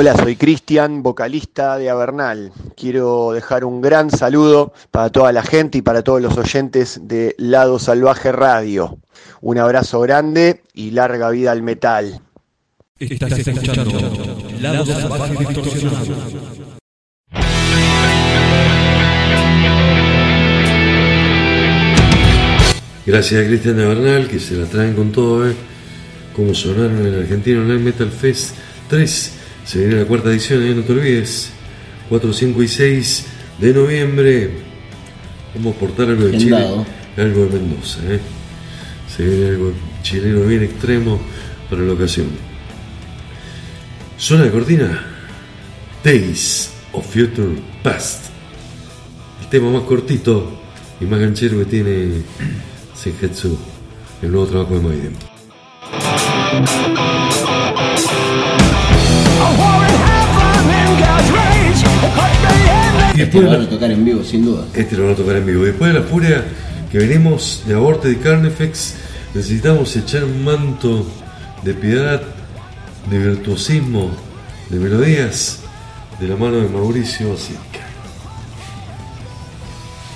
[0.00, 2.52] Hola, soy Cristian, vocalista de Avernal.
[2.74, 7.34] Quiero dejar un gran saludo para toda la gente y para todos los oyentes de
[7.36, 8.96] Lado Salvaje Radio.
[9.42, 12.18] Un abrazo grande y larga vida al metal.
[12.98, 13.92] Estás escuchando
[14.58, 15.34] Lado Salvaje.
[23.04, 25.54] Gracias a Cristian de Bernal que se la traen con todo, ¿eh?
[26.34, 28.54] Como sonaron en el Argentino Online Metal Fest
[28.88, 29.39] 3.
[29.64, 30.74] Se viene la cuarta edición, ¿eh?
[30.74, 31.52] no te olvides.
[32.08, 33.26] 4, 5 y 6
[33.58, 34.50] de noviembre.
[35.54, 36.56] Vamos a portar algo de Chile,
[37.16, 38.00] algo de Mendoza.
[38.04, 38.20] ¿eh?
[39.14, 39.72] Se viene algo
[40.02, 41.20] chileno bien extremo
[41.68, 42.26] para la ocasión.
[44.18, 45.06] Zona de cortina.
[46.02, 48.26] Days of Future Past.
[49.42, 50.60] El tema más cortito
[51.00, 52.22] y más ganchero que tiene
[52.94, 53.58] Sengetsu,
[54.22, 55.14] el nuevo trabajo de Maiden.
[63.20, 64.64] Este después lo de van a tocar en vivo, sin duda.
[64.74, 65.64] este lo van a tocar en vivo.
[65.64, 66.44] Después de la furia
[66.90, 68.94] que venimos de Aborte y Carnifex,
[69.34, 71.06] necesitamos echar un manto
[71.62, 72.22] de piedad,
[73.10, 74.10] de virtuosismo,
[74.70, 75.60] de melodías,
[76.18, 77.86] de la mano de Mauricio Basilica.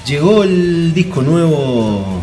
[0.07, 2.23] Llegó el disco nuevo,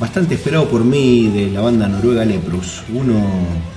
[0.00, 3.20] bastante esperado por mí, de la banda noruega Leprus, uno,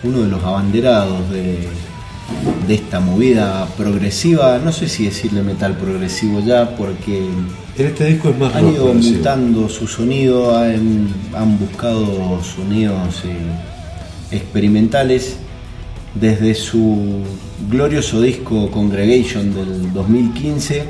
[0.04, 1.68] uno de los abanderados de,
[2.68, 7.20] de esta movida progresiva, no sé si decirle metal progresivo ya, porque
[7.78, 14.36] En este disco es más han ido mutando su sonido, han, han buscado sonidos eh,
[14.36, 15.38] experimentales.
[16.16, 17.24] Desde su
[17.70, 20.86] glorioso disco Congregation del 2015,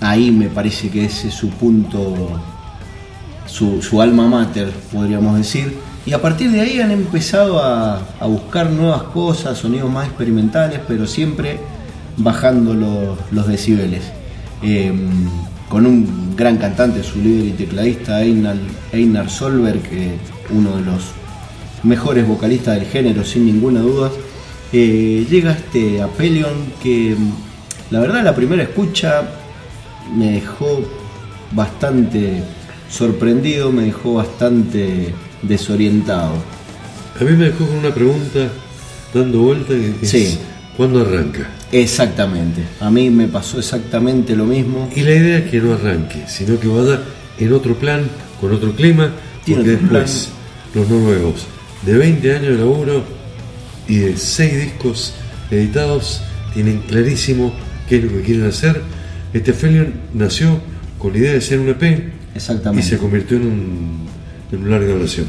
[0.00, 2.40] ahí me parece que ese es su punto,
[3.46, 5.76] su, su alma mater, podríamos decir.
[6.06, 11.04] Y a partir de ahí han empezado a, buscar nuevas cosas, sonidos más experimentales, pero
[11.06, 11.58] siempre
[12.16, 12.74] bajando
[13.32, 14.04] los, decibeles.
[14.62, 14.92] Eh,
[15.68, 18.56] con un gran cantante, su líder y tecladista, Einar,
[18.92, 20.14] Einar Solberg, que
[20.50, 21.02] uno de los
[21.82, 24.12] mejores vocalistas del género, sin ninguna duda.
[24.72, 27.32] Eh, llega este Apelion que mm,
[27.90, 29.22] la verdad la primera escucha
[30.14, 30.82] me dejó
[31.52, 32.42] bastante
[32.88, 35.14] sorprendido, me dejó bastante
[35.48, 36.34] desorientado.
[37.20, 38.48] A mí me dejó con una pregunta
[39.14, 40.38] dando vuelta que es, Sí.
[40.76, 41.48] ¿cuándo arranca?
[41.72, 44.88] Exactamente, a mí me pasó exactamente lo mismo.
[44.94, 47.00] Y la idea es que no arranque, sino que vaya
[47.38, 48.02] en otro plan,
[48.40, 49.10] con otro clima,
[49.44, 50.28] Tiene porque después
[50.74, 51.46] los noruegos,
[51.84, 53.02] de 20 años de laburo
[53.88, 55.14] y de 6 discos
[55.50, 56.22] editados,
[56.54, 57.52] tienen clarísimo
[57.88, 58.80] qué es lo que quieren hacer.
[59.32, 60.58] Este Felion nació
[60.98, 62.86] con la idea de ser un EP y Exactamente.
[62.88, 64.06] se convirtió en, un,
[64.52, 65.26] una larga oración.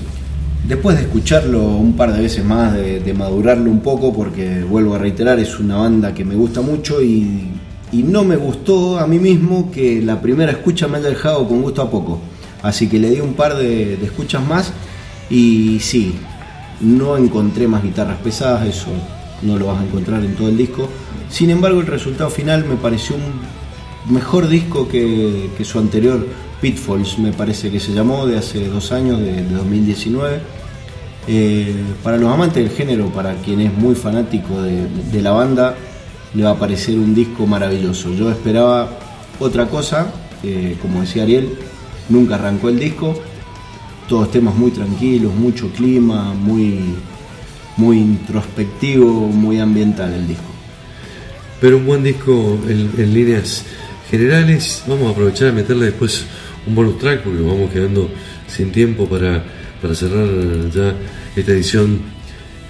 [0.67, 4.95] Después de escucharlo un par de veces más, de, de madurarlo un poco, porque vuelvo
[4.95, 7.53] a reiterar, es una banda que me gusta mucho y,
[7.93, 11.81] no me gustó a mí mismo que la primera escucha me haya dejado con gusto
[11.81, 12.19] a poco.
[12.61, 14.73] Así que le di un par de, de escuchas más
[15.29, 16.15] y sí,
[16.81, 18.89] no encontré más guitarras pesadas, eso
[19.41, 20.89] no lo vas a encontrar en todo el disco.
[21.29, 26.25] Sin embargo, el resultado final me pareció un mejor disco que su anterior,
[26.61, 30.39] Pitfalls, me parece que se llamó, de hace dos años, de, de 2019.
[31.29, 35.75] Eh, para los amantes del género, para quien es muy fanático de, de la banda,
[36.33, 38.13] le va a parecer un disco maravilloso.
[38.13, 38.89] Yo esperaba
[39.39, 40.07] otra cosa,
[40.43, 41.49] eh, como decía Ariel,
[42.09, 43.19] nunca arrancó el disco,
[44.07, 46.79] todos temas muy tranquilos, mucho clima, muy,
[47.75, 50.43] muy introspectivo, muy ambiental el disco.
[51.59, 53.65] Pero un buen disco en, en líneas
[54.09, 54.83] generales.
[54.87, 56.25] Vamos a aprovechar a meterle después
[56.67, 58.09] un bonus track porque vamos quedando
[58.47, 59.43] sin tiempo para,
[59.81, 60.27] para cerrar
[60.73, 60.93] ya
[61.35, 61.99] esta edición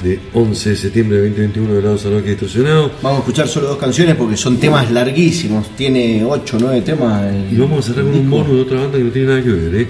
[0.03, 2.91] de 11 de septiembre de 2021 de Lado Salvaje Distorsionado.
[3.01, 7.23] Vamos a escuchar solo dos canciones porque son temas larguísimos, tiene 8 o 9 temas.
[7.33, 9.41] el- Y vamos a cerrar con un bonus de otra banda que no tiene nada
[9.41, 9.75] que ver.
[9.81, 9.87] ¿eh?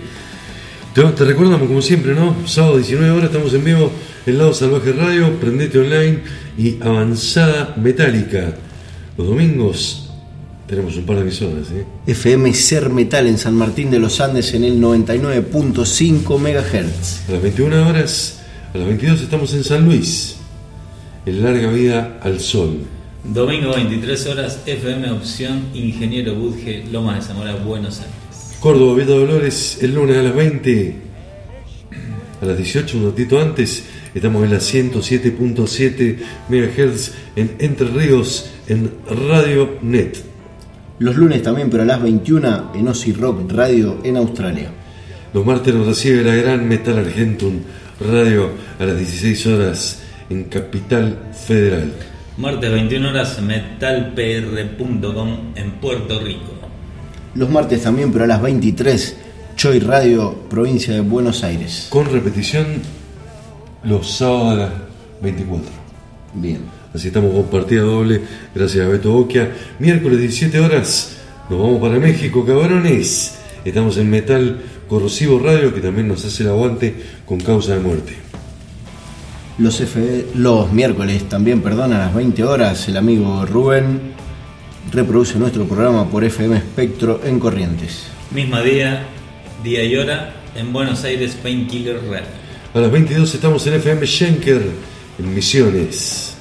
[0.93, 2.35] Te, te recordamos, como siempre, ¿no?
[2.47, 3.91] Sábado 19 horas estamos en vivo
[4.25, 6.19] en Lado Salvaje Radio, Prendete Online
[6.57, 8.53] y Avanzada Metálica.
[9.17, 10.06] Los domingos
[10.67, 11.71] tenemos un par de emisoras.
[11.71, 11.85] ¿eh?
[12.05, 17.29] FM Ser Metal en San Martín de los Andes en el 99.5 MHz.
[17.29, 18.41] A las 21 horas,
[18.73, 20.35] a las 22 estamos en San Luis,
[21.25, 22.79] en Larga Vida al Sol.
[23.23, 28.13] Domingo 23 horas, FM Opción, Ingeniero Budge, Lomas de Zamora, Buenos Aires.
[28.59, 30.95] Córdoba, Villa Dolores, el lunes a las 20,
[32.41, 33.83] a las 18, un ratito antes,
[34.13, 36.17] estamos en la 107.7
[36.49, 40.26] MHz en Entre Ríos, en Radio Net.
[40.99, 44.71] Los lunes también, pero a las 21 en Ozzy Rock Radio en Australia.
[45.31, 47.59] Los martes nos recibe la gran Metal Argentum
[47.99, 48.49] Radio
[48.79, 51.93] a las 16 horas en Capital Federal.
[52.37, 56.53] Martes 21 horas metalpr.com en Puerto Rico.
[57.35, 59.17] Los martes también, pero a las 23,
[59.55, 61.87] Choi Radio, provincia de Buenos Aires.
[61.91, 62.65] Con repetición
[63.83, 64.71] los sábados a las
[65.21, 65.69] 24.
[66.33, 66.76] Bien.
[66.97, 68.21] Así estamos con partida doble,
[68.55, 69.51] gracias a Beto Boquia.
[69.77, 71.15] Miércoles 17 horas,
[71.47, 73.37] nos vamos para México, cabrones.
[73.63, 78.13] Estamos en Metal Corrosivo Radio, que también nos hace el aguante con causa de muerte.
[79.59, 83.99] Los, F los miércoles también, perdón, a las 20 horas, el amigo Rubén
[84.91, 88.07] reproduce nuestro programa por FM Espectro en Corrientes.
[88.31, 89.03] Misma día,
[89.63, 92.25] día y hora en Buenos Aires Painkiller Radio.
[92.73, 94.63] A las 22 estamos en FM Schenker,
[95.19, 96.36] en Misiones.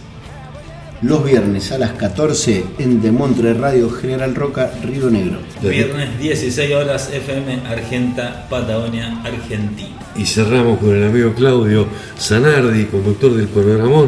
[1.02, 5.40] Los viernes a las 14 en Demontre Radio General Roca, Río Negro.
[5.60, 9.94] Viernes 16 horas FM Argenta, Patagonia, Argentina.
[10.16, 11.86] Y cerramos con el amigo Claudio
[12.18, 14.06] Zanardi, conductor del Panorama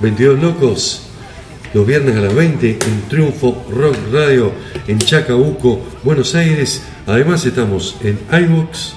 [0.00, 1.08] 22 Locos.
[1.74, 4.52] Los viernes a las 20 en Triunfo Rock Radio
[4.86, 6.84] en Chacabuco, Buenos Aires.
[7.08, 8.92] Además estamos en iVoox,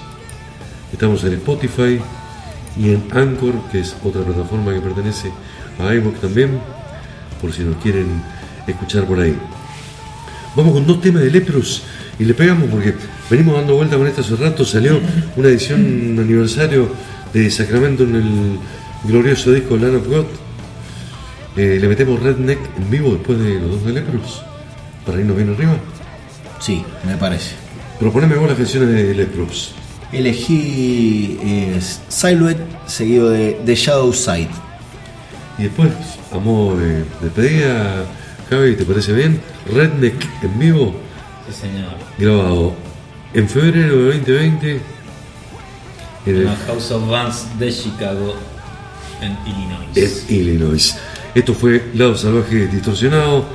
[0.93, 1.99] estamos en Spotify
[2.77, 5.31] y en Anchor, que es otra plataforma que pertenece
[5.79, 6.59] a iVoox también,
[7.41, 8.21] por si nos quieren
[8.67, 9.35] escuchar por ahí.
[10.55, 11.81] Vamos con dos temas de Leprus
[12.19, 12.93] y le pegamos porque
[13.29, 14.65] venimos dando vuelta con esto hace rato.
[14.65, 14.99] Salió
[15.35, 16.89] una edición aniversario
[17.33, 18.59] de Sacramento en el
[19.05, 20.25] glorioso disco Land of God.
[21.57, 24.41] Eh, le metemos Redneck en vivo después de los dos de Leprus
[25.05, 25.77] para irnos bien arriba.
[26.59, 27.55] Sí, me parece.
[27.99, 29.73] Proponeme vos las canciones de Leprus.
[30.11, 34.49] Elegí eh, Silhouette seguido de The Shadow Side.
[35.57, 35.91] Y después,
[36.31, 38.05] a modo de despedida,
[38.49, 39.41] Javi, ¿te parece bien?
[39.73, 40.95] Redneck en vivo,
[41.49, 41.91] Sí, señor.
[42.17, 42.73] grabado
[43.33, 44.81] en febrero de 2020
[46.25, 48.35] en el House of Bands de Chicago,
[49.21, 50.25] en Illinois.
[50.29, 50.97] en Illinois.
[51.33, 53.45] Esto fue Lado Salvaje Distorsionado.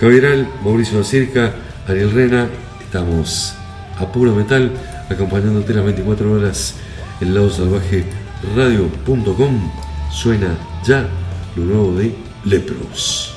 [0.00, 1.54] Javier Al, Mauricio Acirca,
[1.88, 2.48] Ariel Rena.
[2.82, 3.54] Estamos
[3.98, 4.72] a puro metal
[5.08, 6.74] acompañándote las 24 horas
[7.20, 8.04] en Lado Salvaje
[8.56, 9.70] Radio.com.
[10.12, 10.48] Suena
[10.84, 11.08] ya
[11.56, 12.14] lo nuevo de
[12.44, 13.33] Lepros.